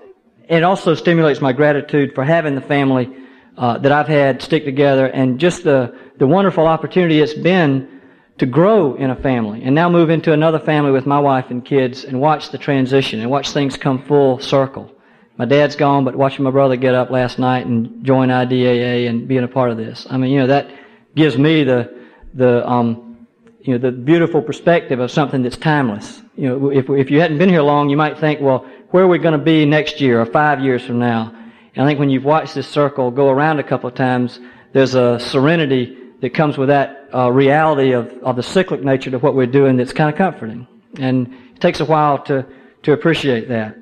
[0.48, 3.10] it also stimulates my gratitude for having the family
[3.56, 7.93] uh, that I've had stick together and just the, the wonderful opportunity it's been
[8.38, 11.64] to grow in a family and now move into another family with my wife and
[11.64, 14.90] kids and watch the transition and watch things come full circle.
[15.36, 19.26] My dad's gone, but watching my brother get up last night and join IDAA and
[19.26, 20.06] being a part of this.
[20.08, 20.70] I mean, you know, that
[21.14, 21.92] gives me the,
[22.34, 23.26] the, um,
[23.60, 26.22] you know, the beautiful perspective of something that's timeless.
[26.36, 29.08] You know, if, if you hadn't been here long, you might think, well, where are
[29.08, 31.34] we going to be next year or five years from now?
[31.74, 34.38] And I think when you've watched this circle go around a couple of times,
[34.72, 39.22] there's a serenity that comes with that uh, reality of, of the cyclic nature of
[39.22, 40.66] what we're doing that's kind of comforting.
[40.98, 42.46] And it takes a while to,
[42.82, 43.76] to appreciate that.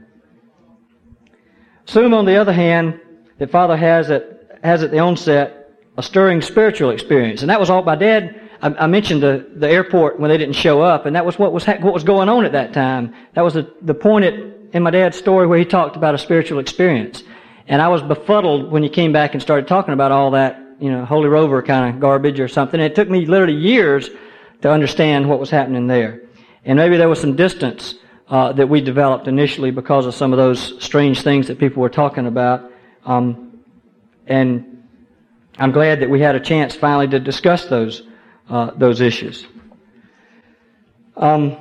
[1.88, 3.00] Assume, on the other hand,
[3.38, 7.42] that Father has at, has at the onset a stirring spiritual experience.
[7.42, 8.38] And that was all my dad.
[8.64, 11.66] I, mentioned the, the airport when they didn't show up, and that was what was,
[11.66, 13.12] what was going on at that time.
[13.34, 14.34] That was the, the point at,
[14.72, 17.24] in my dad's story where he talked about a spiritual experience.
[17.66, 20.90] And I was befuddled when he came back and started talking about all that, you
[20.90, 22.80] know, Holy Roller kind of garbage or something.
[22.80, 24.10] It took me literally years
[24.62, 26.22] to understand what was happening there.
[26.64, 27.94] And maybe there was some distance
[28.28, 31.88] uh, that we developed initially because of some of those strange things that people were
[31.88, 32.72] talking about.
[33.04, 33.60] Um,
[34.26, 34.84] and
[35.56, 38.02] I'm glad that we had a chance finally to discuss those
[38.48, 39.46] uh, those issues.
[41.16, 41.56] Um,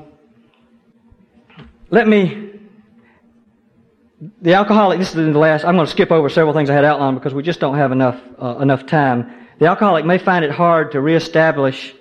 [1.89, 2.50] let me.
[4.21, 4.99] The alcoholic.
[4.99, 5.65] This is the last.
[5.65, 7.91] I'm going to skip over several things I had outlined because we just don't have
[7.91, 9.47] enough uh, enough time.
[9.57, 11.95] The alcoholic may find it hard to reestablish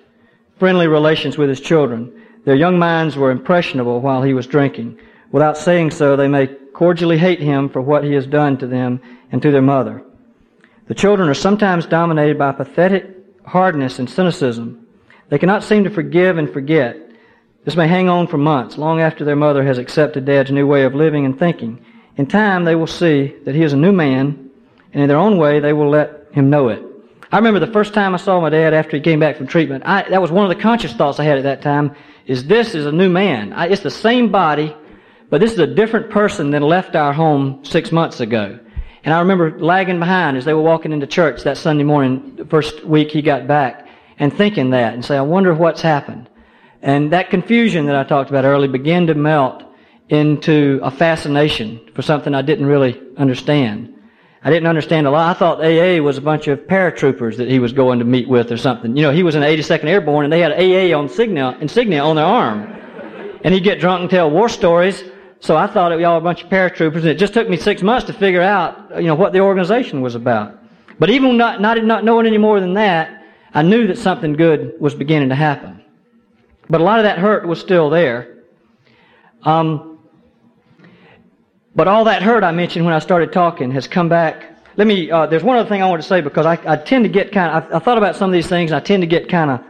[0.59, 2.27] friendly relations with his children.
[2.45, 4.99] Their young minds were impressionable while he was drinking.
[5.33, 9.01] Without saying so, they may cordially hate him for what he has done to them
[9.33, 10.03] and to their mother.
[10.89, 14.87] The children are sometimes dominated by pathetic hardness and cynicism.
[15.31, 16.99] They cannot seem to forgive and forget.
[17.65, 20.85] This may hang on for months, long after their mother has accepted dad's new way
[20.85, 21.83] of living and thinking.
[22.21, 24.51] In time, they will see that he is a new man,
[24.93, 26.83] and in their own way, they will let him know it.
[27.33, 29.85] I remember the first time I saw my dad after he came back from treatment.
[29.87, 32.75] I, that was one of the conscious thoughts I had at that time is this
[32.75, 33.55] is a new man.
[33.55, 34.77] I, it's the same body,
[35.31, 38.59] but this is a different person than left our home six months ago.
[39.03, 42.45] And I remember lagging behind as they were walking into church that Sunday morning, the
[42.45, 46.29] first week he got back, and thinking that and say, I wonder what's happened.
[46.83, 49.65] And that confusion that I talked about earlier began to melt
[50.11, 53.95] into a fascination for something I didn't really understand.
[54.43, 55.37] I didn't understand a lot.
[55.37, 58.51] I thought AA was a bunch of paratroopers that he was going to meet with
[58.51, 58.97] or something.
[58.97, 62.03] You know, he was in the 82nd Airborne and they had AA on insignia, insignia
[62.03, 62.77] on their arm.
[63.45, 65.05] And he'd get drunk and tell war stories.
[65.39, 66.97] So I thought it was all a bunch of paratroopers.
[66.97, 70.01] And it just took me six months to figure out, you know, what the organization
[70.01, 70.59] was about.
[70.99, 74.75] But even not, not, not knowing any more than that, I knew that something good
[74.81, 75.83] was beginning to happen.
[76.69, 78.39] But a lot of that hurt was still there.
[79.43, 79.90] Um,
[81.75, 84.47] but all that hurt I mentioned when I started talking has come back.
[84.77, 87.05] Let me, uh, there's one other thing I want to say because I, I tend
[87.05, 89.03] to get kind of, I, I, thought about some of these things and I tend
[89.03, 89.61] to get kind of,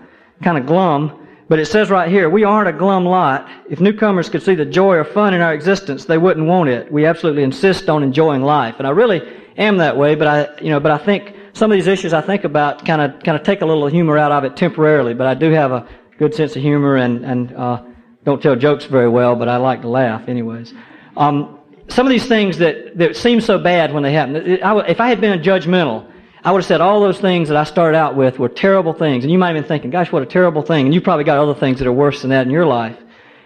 [0.42, 1.28] kind of glum.
[1.48, 3.50] But it says right here, we aren't a glum lot.
[3.68, 6.90] If newcomers could see the joy or fun in our existence, they wouldn't want it.
[6.92, 8.76] We absolutely insist on enjoying life.
[8.78, 9.20] And I really
[9.58, 12.20] am that way, but I, you know, but I think some of these issues I
[12.20, 15.26] think about kind of, kind of take a little humor out of it temporarily, but
[15.26, 17.82] I do have a good sense of humor and, and, uh,
[18.22, 20.74] don't tell jokes very well, but I like to laugh anyways.
[21.16, 21.59] Um,
[21.90, 24.36] some of these things that, that seem so bad when they happen.
[24.36, 26.10] if I had been judgmental,
[26.42, 29.24] I would have said all those things that I started out with were terrible things.
[29.24, 30.86] And you might have been thinking, gosh, what a terrible thing.
[30.86, 32.96] And you probably got other things that are worse than that in your life.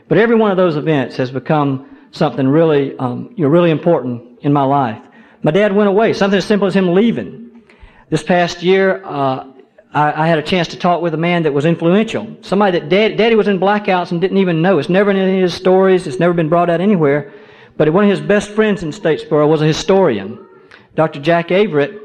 [0.06, 4.40] But every one of those events has become something really, um, you know, really important
[4.42, 5.02] in my life.
[5.42, 6.12] My dad went away.
[6.12, 7.62] Something as simple as him leaving.
[8.10, 9.50] This past year, uh,
[9.92, 12.36] I, I, had a chance to talk with a man that was influential.
[12.42, 14.78] Somebody that dad, daddy was in blackouts and didn't even know.
[14.78, 16.06] It's never in any of his stories.
[16.06, 17.32] It's never been brought out anywhere.
[17.76, 20.38] But one of his best friends in Statesboro was a historian.
[20.94, 21.20] Dr.
[21.20, 22.00] Jack Averitt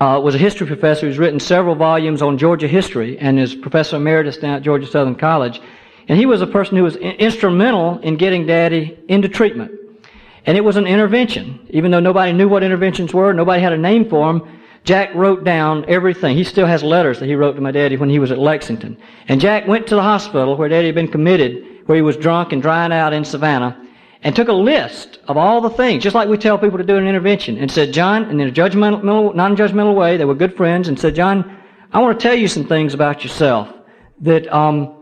[0.00, 3.96] uh, was a history professor who's written several volumes on Georgia history and is professor
[3.96, 5.60] emeritus down at Georgia Southern College.
[6.08, 9.72] And he was a person who was instrumental in getting Daddy into treatment.
[10.46, 11.66] And it was an intervention.
[11.70, 15.44] Even though nobody knew what interventions were, nobody had a name for them, Jack wrote
[15.44, 16.36] down everything.
[16.36, 18.96] He still has letters that he wrote to my daddy when he was at Lexington.
[19.28, 22.52] And Jack went to the hospital where daddy had been committed, where he was drunk
[22.52, 23.76] and drying out in Savannah,
[24.22, 26.96] and took a list of all the things, just like we tell people to do
[26.96, 30.88] an intervention, and said, John, and in a judgmental, non-judgmental way, they were good friends,
[30.88, 31.58] and said, John,
[31.92, 33.72] I want to tell you some things about yourself
[34.20, 34.96] that um,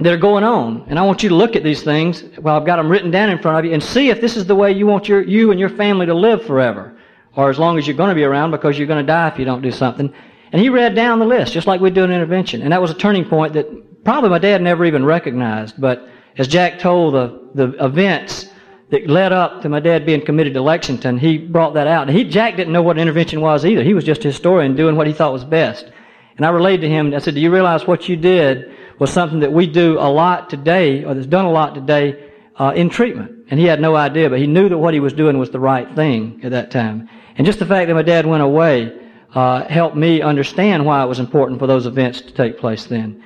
[0.00, 2.22] that are going on, and I want you to look at these things.
[2.38, 4.46] Well, I've got them written down in front of you, and see if this is
[4.46, 6.96] the way you want your you and your family to live forever,
[7.34, 9.38] or as long as you're going to be around, because you're going to die if
[9.38, 10.12] you don't do something.
[10.52, 12.92] And he read down the list, just like we do an intervention, and that was
[12.92, 17.50] a turning point that probably my dad never even recognized, but as Jack told the,
[17.54, 18.48] the events
[18.90, 22.08] that led up to my dad being committed to Lexington, he brought that out.
[22.08, 23.82] And he, Jack didn't know what intervention was either.
[23.82, 25.90] He was just a historian doing what he thought was best.
[26.36, 29.40] And I relayed to him, I said, do you realize what you did was something
[29.40, 33.46] that we do a lot today, or that's done a lot today, uh, in treatment?
[33.50, 35.60] And he had no idea, but he knew that what he was doing was the
[35.60, 37.08] right thing at that time.
[37.36, 38.96] And just the fact that my dad went away,
[39.34, 43.22] uh, helped me understand why it was important for those events to take place then.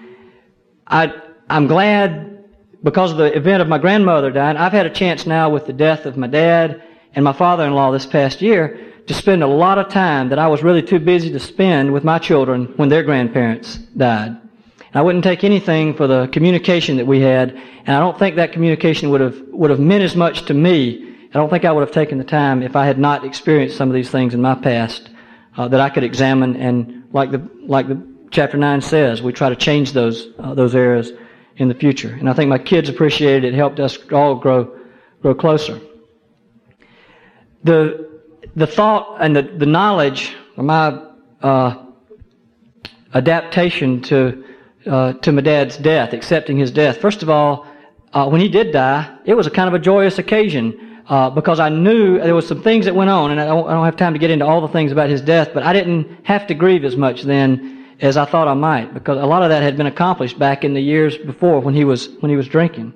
[0.86, 1.12] I,
[1.48, 2.31] I'm glad
[2.82, 5.72] because of the event of my grandmother dying, I've had a chance now with the
[5.72, 6.82] death of my dad
[7.14, 10.62] and my father-in-law this past year to spend a lot of time that I was
[10.62, 14.36] really too busy to spend with my children when their grandparents died.
[14.94, 17.50] I wouldn't take anything for the communication that we had,
[17.86, 21.16] and I don't think that communication would have would have meant as much to me.
[21.30, 23.88] I don't think I would have taken the time if I had not experienced some
[23.88, 25.08] of these things in my past
[25.56, 29.48] uh, that I could examine and, like the like the chapter nine says, we try
[29.48, 31.12] to change those uh, those areas
[31.56, 32.14] in the future.
[32.18, 33.54] And I think my kids appreciated it.
[33.54, 34.78] it helped us all grow
[35.20, 35.80] grow closer.
[37.64, 38.20] The
[38.56, 41.02] the thought and the, the knowledge, my
[41.42, 41.86] uh,
[43.14, 44.44] adaptation to
[44.86, 46.98] uh, to my dad's death, accepting his death.
[46.98, 47.66] First of all,
[48.12, 51.60] uh, when he did die, it was a kind of a joyous occasion uh, because
[51.60, 53.96] I knew there was some things that went on, and I don't, I don't have
[53.96, 56.54] time to get into all the things about his death, but I didn't have to
[56.54, 59.76] grieve as much then as I thought I might, because a lot of that had
[59.76, 62.92] been accomplished back in the years before when he was when he was drinking.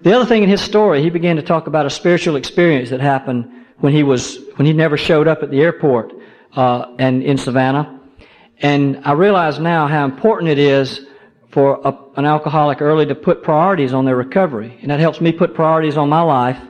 [0.00, 3.00] The other thing in his story, he began to talk about a spiritual experience that
[3.00, 6.14] happened when he was when he never showed up at the airport
[6.56, 8.00] uh, and in Savannah,
[8.60, 11.06] and I realize now how important it is
[11.50, 15.32] for a, an alcoholic early to put priorities on their recovery, and that helps me
[15.32, 16.60] put priorities on my life.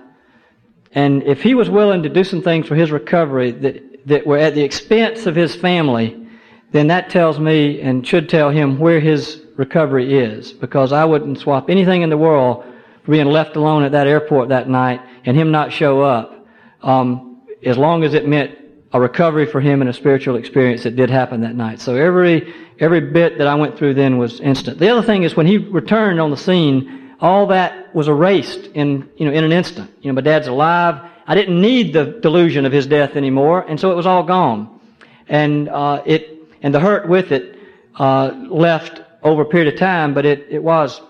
[0.93, 4.39] And if he was willing to do some things for his recovery that, that were
[4.39, 6.28] at the expense of his family,
[6.73, 10.53] then that tells me and should tell him where his recovery is.
[10.53, 12.65] Because I wouldn't swap anything in the world
[13.05, 16.47] for being left alone at that airport that night and him not show up,
[16.83, 18.57] um, as long as it meant
[18.93, 21.81] a recovery for him and a spiritual experience that did happen that night.
[21.81, 24.79] So every every bit that I went through then was instant.
[24.79, 29.09] The other thing is when he returned on the scene, all that was erased in,
[29.17, 29.91] you know, in an instant.
[30.01, 31.11] You know, my dad's alive.
[31.27, 34.81] I didn't need the delusion of his death anymore, and so it was all gone.
[35.29, 37.57] And, uh, it, and the hurt with it,
[37.97, 41.01] uh, left over a period of time, but it, it was,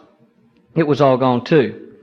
[0.76, 1.94] it was all gone too.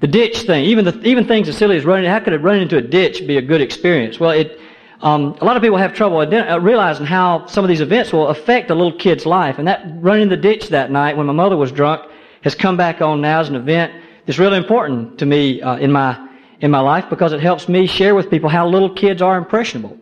[0.00, 2.56] The ditch thing, even the, even things as silly as running, how could it run
[2.56, 4.18] into a ditch be a good experience?
[4.18, 4.58] Well, it,
[5.00, 8.28] um, a lot of people have trouble uh, realizing how some of these events will
[8.28, 9.58] affect a little kid's life.
[9.58, 12.10] And that running the ditch that night when my mother was drunk,
[12.42, 13.92] has come back on now as an event
[14.26, 16.28] that's really important to me uh, in my
[16.62, 19.98] in my life because it helps me share with people how little kids are impressionable.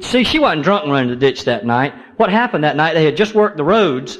[0.00, 1.92] See, she wasn't drunk running the ditch that night.
[2.16, 2.94] What happened that night?
[2.94, 4.18] They had just worked the roads,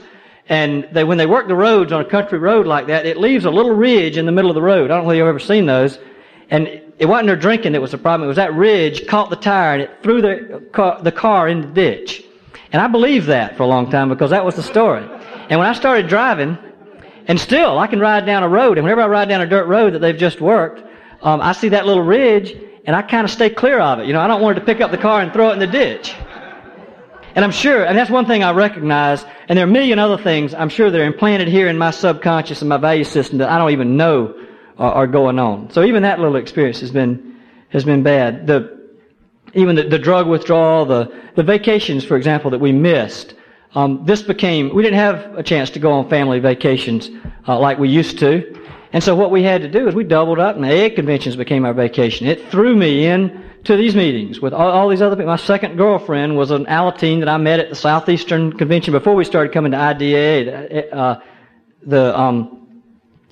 [0.48, 3.44] and they, when they work the roads on a country road like that, it leaves
[3.44, 4.90] a little ridge in the middle of the road.
[4.90, 6.00] I don't know if you've ever seen those.
[6.50, 6.66] And
[6.98, 8.26] it wasn't her drinking that was the problem.
[8.26, 11.68] It was that ridge caught the tire and it threw the the car in the
[11.68, 12.24] ditch.
[12.72, 15.02] And I believed that for a long time because that was the story.
[15.48, 16.58] And when I started driving,
[17.28, 19.66] and still, I can ride down a road, and whenever I ride down a dirt
[19.66, 20.82] road that they've just worked,
[21.22, 24.06] um, I see that little ridge, and I kind of stay clear of it.
[24.06, 25.58] You know, I don't want it to pick up the car and throw it in
[25.58, 26.14] the ditch.
[27.34, 30.18] And I'm sure, and that's one thing I recognize, and there are a million other
[30.18, 33.48] things I'm sure that are implanted here in my subconscious and my value system that
[33.48, 34.34] I don't even know
[34.76, 35.70] are, are going on.
[35.70, 38.46] So even that little experience has been has been bad.
[38.46, 38.82] The
[39.54, 43.34] even the, the drug withdrawal, the the vacations, for example, that we missed.
[43.74, 47.08] Um, this became, we didn't have a chance to go on family vacations
[47.48, 48.61] uh, like we used to.
[48.92, 51.36] And so what we had to do is we doubled up and the AA conventions
[51.36, 52.26] became our vacation.
[52.26, 55.30] It threw me in to these meetings with all, all these other people.
[55.30, 59.24] My second girlfriend was an Alateen that I met at the Southeastern Convention before we
[59.24, 60.92] started coming to IDAA.
[60.92, 61.20] Uh,
[61.84, 62.82] the, um,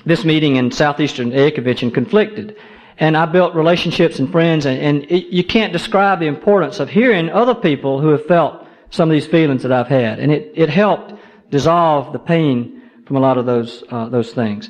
[0.05, 2.57] this meeting and Southeastern AA Convention conflicted.
[2.99, 6.89] And I built relationships and friends, and, and it, you can't describe the importance of
[6.89, 10.19] hearing other people who have felt some of these feelings that I've had.
[10.19, 11.15] And it, it helped
[11.51, 14.69] dissolve the pain from a lot of those, uh, those things.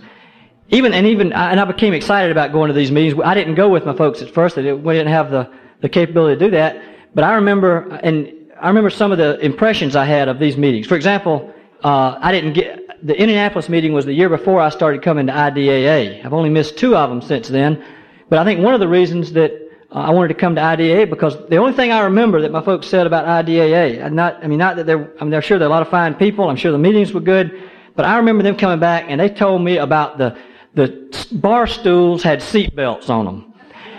[0.70, 3.20] Even, and even, and I became excited about going to these meetings.
[3.24, 4.56] I didn't go with my folks at first.
[4.56, 6.80] We didn't have the, the capability to do that.
[7.14, 10.86] But I remember, and I remember some of the impressions I had of these meetings.
[10.86, 11.52] For example,
[11.82, 15.32] uh, I didn't get, the Indianapolis meeting was the year before I started coming to
[15.32, 16.24] IDAA.
[16.24, 17.84] I've only missed two of them since then.
[18.28, 19.52] But I think one of the reasons that
[19.90, 22.62] uh, I wanted to come to IDAA because the only thing I remember that my
[22.62, 25.66] folks said about IDAA, not, I mean, not that they're, I mean, they're sure they're
[25.66, 26.48] a lot of fine people.
[26.48, 29.62] I'm sure the meetings were good, but I remember them coming back and they told
[29.62, 30.38] me about the,
[30.74, 33.54] the bar stools had seat belts on them.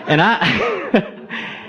[0.08, 0.38] And I,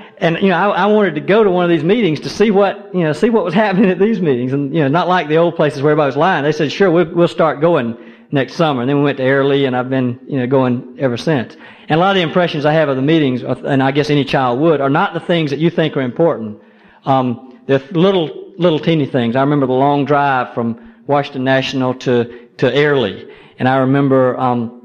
[0.18, 2.50] and, you know, I, I wanted to go to one of these meetings to see
[2.50, 4.52] what, you know, see what was happening at these meetings.
[4.52, 6.44] And, you know, not like the old places where everybody was lying.
[6.44, 7.96] They said, sure, we'll, we'll start going
[8.30, 8.80] next summer.
[8.82, 11.56] And then we went to Airlie and I've been, you know, going ever since.
[11.88, 14.24] And a lot of the impressions I have of the meetings, and I guess any
[14.24, 16.60] child would, are not the things that you think are important.
[17.04, 19.36] Um, they're little, little teeny things.
[19.36, 23.28] I remember the long drive from Washington National to, to Airlie.
[23.58, 24.81] And I remember, um,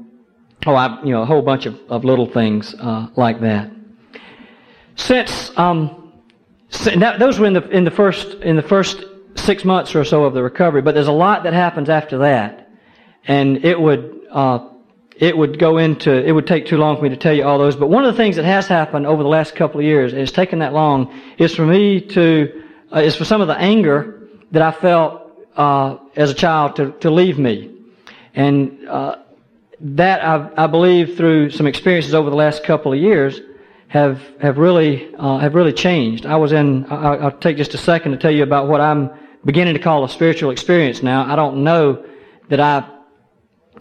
[0.76, 3.70] oh, you know, a whole bunch of, of little things, uh, like that.
[4.96, 6.12] Since, um,
[6.96, 9.04] that, those were in the, in the first, in the first
[9.36, 12.70] six months or so of the recovery, but there's a lot that happens after that.
[13.26, 14.68] And it would, uh,
[15.16, 17.58] it would go into, it would take too long for me to tell you all
[17.58, 17.76] those.
[17.76, 20.22] But one of the things that has happened over the last couple of years, and
[20.22, 22.64] it's taken that long, is for me to,
[22.94, 25.22] uh, is for some of the anger that I felt
[25.56, 27.74] uh, as a child to, to leave me.
[28.34, 29.16] And uh,
[29.80, 33.40] that, I, I believe, through some experiences over the last couple of years,
[33.88, 36.26] have have really uh, have really changed.
[36.26, 36.84] I was in.
[36.90, 39.10] I'll, I'll take just a second to tell you about what I'm
[39.44, 41.30] beginning to call a spiritual experience now.
[41.30, 42.04] I don't know
[42.50, 42.86] that I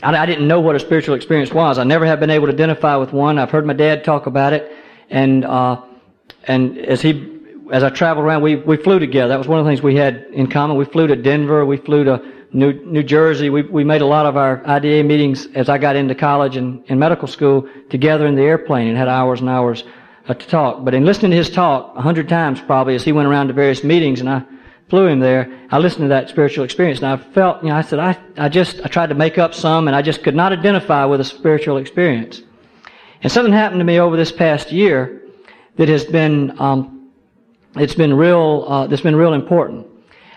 [0.04, 1.80] I, didn't know what a spiritual experience was.
[1.80, 3.40] I never have been able to identify with one.
[3.40, 4.72] I've heard my dad talk about it,
[5.10, 5.82] and uh,
[6.46, 7.34] and as he
[7.72, 9.30] as I traveled around, we we flew together.
[9.30, 10.78] That was one of the things we had in common.
[10.78, 11.66] We flew to Denver.
[11.66, 13.50] We flew to New New Jersey.
[13.50, 16.84] We we made a lot of our IDAA meetings as I got into college and,
[16.88, 19.84] and medical school together in the airplane and had hours and hours
[20.28, 20.84] uh, to talk.
[20.86, 23.54] But in listening to his talk a hundred times probably as he went around to
[23.54, 24.44] various meetings and I
[24.90, 27.82] flew him there, I listened to that spiritual experience and I felt, you know, I
[27.82, 30.54] said, I, I just, I tried to make up some and I just could not
[30.54, 32.42] identify with a spiritual experience.
[33.22, 35.24] And something happened to me over this past year
[35.76, 37.12] that has been, um,
[37.76, 39.88] it's been real, uh, that's been real important.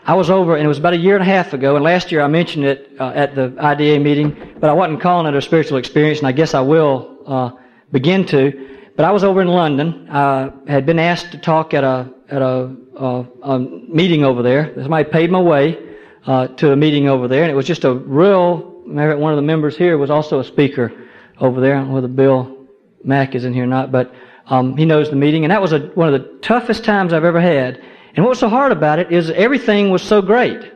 [0.04, 2.10] I was over, and it was about a year and a half ago, and last
[2.10, 5.42] year I mentioned it uh, at the IDAA meeting, but I wasn't calling it a
[5.42, 7.50] spiritual experience, and I guess I will uh,
[7.92, 8.68] begin to.
[8.96, 10.08] But I was over in London.
[10.10, 14.72] I had been asked to talk at a at a, a, a meeting over there.
[14.74, 15.78] Somebody paid my way
[16.26, 18.68] uh, to a meeting over there, and it was just a real.
[18.86, 20.92] One of the members here was also a speaker
[21.38, 21.76] over there.
[21.76, 22.66] I don't know whether Bill
[23.04, 24.12] Mack is in here or not, but
[24.46, 27.24] um, he knows the meeting, and that was a, one of the toughest times I've
[27.24, 27.80] ever had.
[28.14, 30.72] And what was so hard about it is everything was so great.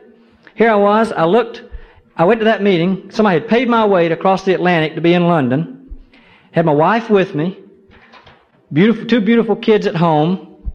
[0.55, 1.11] Here I was.
[1.11, 1.63] I looked.
[2.15, 3.11] I went to that meeting.
[3.11, 5.99] Somebody had paid my way to cross the Atlantic to be in London.
[6.51, 7.59] Had my wife with me.
[8.71, 10.71] Beautiful, two beautiful kids at home.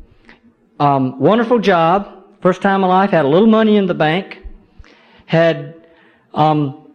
[0.79, 2.25] Um, wonderful job.
[2.43, 3.11] First time in life.
[3.11, 4.43] Had a little money in the bank.
[5.25, 5.87] Had
[6.35, 6.93] um,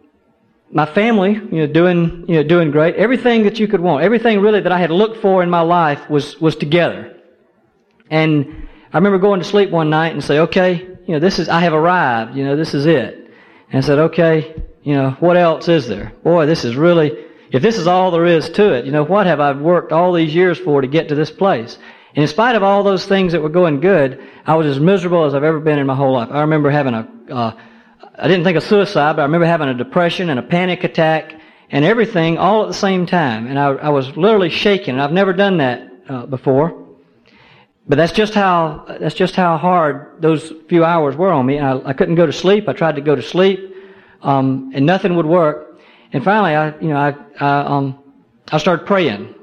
[0.70, 2.94] my family, you know, doing you know doing great.
[2.94, 4.04] Everything that you could want.
[4.04, 7.16] Everything really that I had looked for in my life was was together.
[8.10, 11.50] And I remember going to sleep one night and say, okay, you know, this is
[11.50, 12.34] I have arrived.
[12.34, 13.30] You know, this is it.
[13.70, 16.14] And I said, okay, you know, what else is there?
[16.24, 17.12] Boy, this is really
[17.50, 20.14] if this is all there is to it, you know, what have I worked all
[20.14, 21.76] these years for to get to this place?
[22.14, 25.26] And in spite of all those things that were going good, I was as miserable
[25.26, 26.30] as I've ever been in my whole life.
[26.32, 27.52] I remember having a, uh,
[28.14, 31.34] I didn't think of suicide, but I remember having a depression and a panic attack
[31.68, 33.46] and everything all at the same time.
[33.46, 34.94] And I, I was literally shaking.
[34.94, 36.85] And I've never done that uh, before.
[37.88, 41.60] But that's just how, that's just how hard those few hours were on me.
[41.60, 42.68] I, I couldn't go to sleep.
[42.68, 43.74] I tried to go to sleep,
[44.22, 45.78] um, and nothing would work.
[46.12, 47.98] And finally, I, you know, I, I, um,
[48.50, 49.34] I started praying.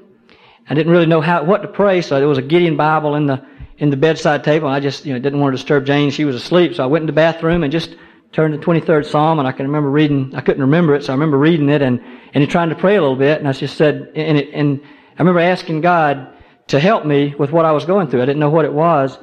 [0.69, 3.27] I didn't really know how, what to pray, so there was a Gideon Bible in
[3.27, 3.45] the,
[3.77, 4.67] in the bedside table.
[4.67, 6.09] I just, you know, didn't want to disturb Jane.
[6.09, 7.95] She was asleep, so I went in the bathroom and just
[8.33, 11.15] turned the 23rd Psalm, and I can remember reading, I couldn't remember it, so I
[11.15, 12.01] remember reading it and,
[12.33, 15.21] and trying to pray a little bit, and I just said, and, it, and I
[15.21, 16.32] remember asking God
[16.67, 18.21] to help me with what I was going through.
[18.21, 19.17] I didn't know what it was,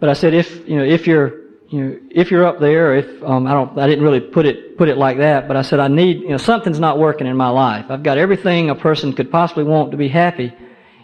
[0.00, 3.22] but I said, if, you know, if you're, you know, if you're up there, if
[3.22, 5.80] um, I don't, I didn't really put it put it like that, but I said
[5.80, 7.86] I need, you know, something's not working in my life.
[7.90, 10.54] I've got everything a person could possibly want to be happy,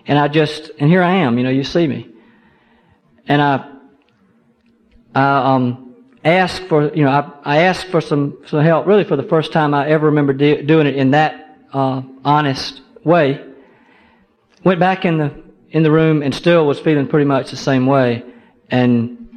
[0.07, 1.37] and I just, and here I am.
[1.37, 2.09] You know, you see me,
[3.27, 3.73] and I,
[5.15, 8.87] I um, asked for, you know, I, I asked for some some help.
[8.87, 12.81] Really, for the first time I ever remember de- doing it in that uh, honest
[13.05, 13.51] way.
[14.65, 15.44] Went back in the
[15.75, 18.23] in the room and still was feeling pretty much the same way,
[18.71, 19.29] and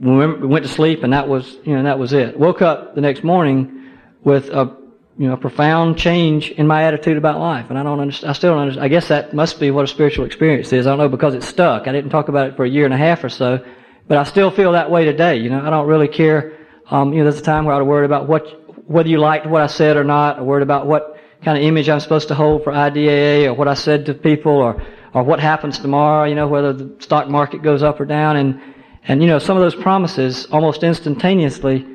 [0.00, 2.38] we went to sleep, and that was you know that was it.
[2.38, 3.90] Woke up the next morning
[4.22, 4.74] with a
[5.18, 8.30] you know a profound change in my attitude about life, and I don't understand.
[8.30, 8.84] I still don't understand.
[8.84, 10.86] I guess that must be what a spiritual experience is.
[10.86, 11.88] I don't know because it's stuck.
[11.88, 13.62] I didn't talk about it for a year and a half or so,
[14.06, 15.36] but I still feel that way today.
[15.36, 16.56] You know, I don't really care.
[16.88, 18.44] Um, you know, there's a time where I was worry about what
[18.88, 20.38] whether you liked what I said or not.
[20.38, 23.66] I worried about what kind of image I'm supposed to hold for IDAA or what
[23.66, 24.80] I said to people or
[25.14, 26.24] or what happens tomorrow.
[26.24, 28.60] You know, whether the stock market goes up or down and
[29.04, 31.86] and you know, some of those promises almost instantaneously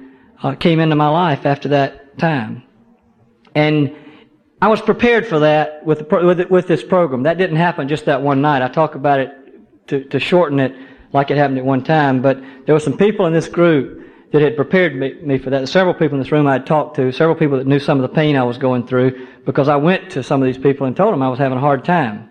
[0.41, 2.63] uh, came into my life after that time.
[3.53, 3.95] And
[4.61, 7.23] I was prepared for that with, the, with, with, this program.
[7.23, 8.61] That didn't happen just that one night.
[8.61, 9.31] I talk about it
[9.87, 10.75] to, to shorten it
[11.13, 14.01] like it happened at one time, but there were some people in this group
[14.31, 15.69] that had prepared me, me for that.
[15.69, 18.01] Several people in this room I had talked to, several people that knew some of
[18.01, 20.95] the pain I was going through because I went to some of these people and
[20.97, 22.29] told them I was having a hard time.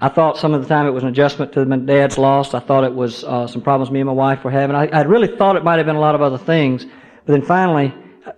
[0.00, 2.54] I thought some of the time it was an adjustment to my dad's loss.
[2.54, 4.76] I thought it was uh, some problems me and my wife were having.
[4.76, 6.84] I, I really thought it might have been a lot of other things.
[6.84, 7.92] But then finally,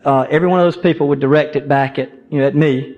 [0.05, 2.97] uh, every one of those people would direct it back at, you know, at me.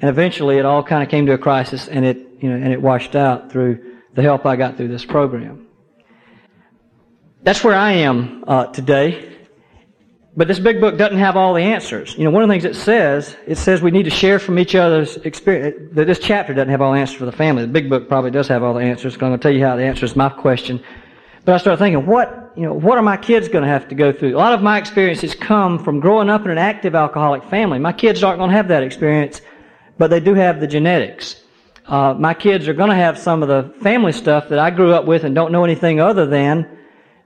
[0.00, 2.72] And eventually it all kind of came to a crisis and it, you know, and
[2.72, 5.66] it washed out through the help I got through this program.
[7.42, 9.35] That's where I am uh, today.
[10.36, 12.14] But this big book doesn't have all the answers.
[12.18, 14.58] You know, one of the things it says, it says we need to share from
[14.58, 15.94] each other's experience.
[15.94, 17.62] That this chapter doesn't have all the answers for the family.
[17.62, 19.14] The big book probably does have all the answers.
[19.14, 20.82] I'm going to tell you how the answers my question.
[21.46, 23.94] But I started thinking, what, you know, what are my kids going to have to
[23.94, 24.36] go through?
[24.36, 27.78] A lot of my experiences come from growing up in an active alcoholic family.
[27.78, 29.40] My kids aren't going to have that experience,
[29.96, 31.42] but they do have the genetics.
[31.86, 34.92] Uh, my kids are going to have some of the family stuff that I grew
[34.92, 36.68] up with and don't know anything other than,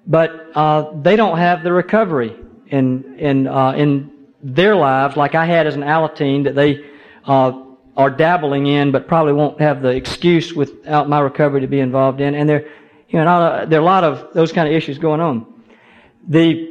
[0.06, 2.36] but uh, they don't have the recovery
[2.70, 4.10] in in uh, in
[4.42, 6.84] their lives like I had as an Alateen that they
[7.24, 7.52] uh,
[7.96, 12.20] are dabbling in, but probably won't have the excuse without my recovery to be involved
[12.20, 12.34] in.
[12.34, 12.66] And there,
[13.08, 15.46] you know, there are a lot of those kind of issues going on.
[16.28, 16.70] The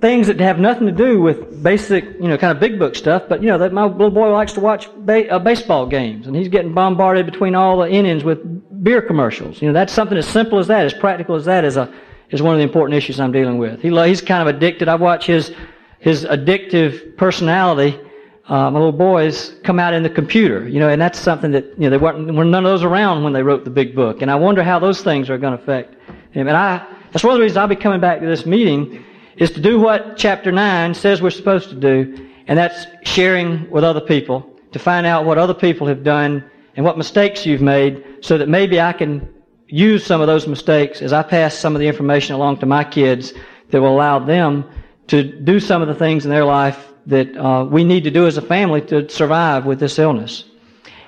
[0.00, 3.24] things that have nothing to do with basic, you know, kind of big book stuff.
[3.28, 6.36] But you know, that my little boy likes to watch ba- uh, baseball games, and
[6.36, 9.60] he's getting bombarded between all the innings with beer commercials.
[9.60, 11.92] You know, that's something as simple as that, as practical as that, as a
[12.30, 13.80] is one of the important issues I'm dealing with.
[13.80, 14.88] He he's kind of addicted.
[14.88, 15.52] I watch his
[15.98, 18.00] his addictive personality.
[18.48, 21.64] Uh, my little boys come out in the computer, you know, and that's something that
[21.78, 24.22] you know they weren't were none of those around when they wrote the big book,
[24.22, 25.94] and I wonder how those things are going to affect
[26.32, 26.46] him.
[26.46, 29.04] And I that's one of the reasons I'll be coming back to this meeting
[29.36, 33.84] is to do what chapter 9 says we're supposed to do, and that's sharing with
[33.84, 38.04] other people, to find out what other people have done and what mistakes you've made,
[38.20, 39.28] so that maybe I can
[39.68, 42.84] use some of those mistakes as I pass some of the information along to my
[42.84, 43.32] kids
[43.70, 44.68] that will allow them
[45.08, 48.26] to do some of the things in their life that uh, we need to do
[48.26, 50.44] as a family to survive with this illness.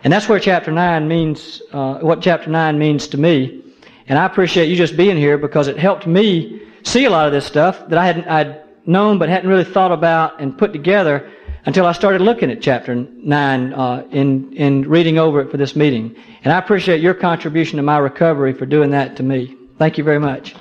[0.05, 3.63] And that's where chapter 9 means, uh, what chapter 9 means to me.
[4.07, 7.33] And I appreciate you just being here because it helped me see a lot of
[7.33, 11.31] this stuff that I hadn't I'd known but hadn't really thought about and put together
[11.69, 15.77] until I started looking at chapter nine uh, in in reading over it for this
[15.77, 16.17] meeting.
[16.43, 19.55] And I appreciate your contribution to my recovery for doing that to me.
[19.77, 20.55] Thank you very much.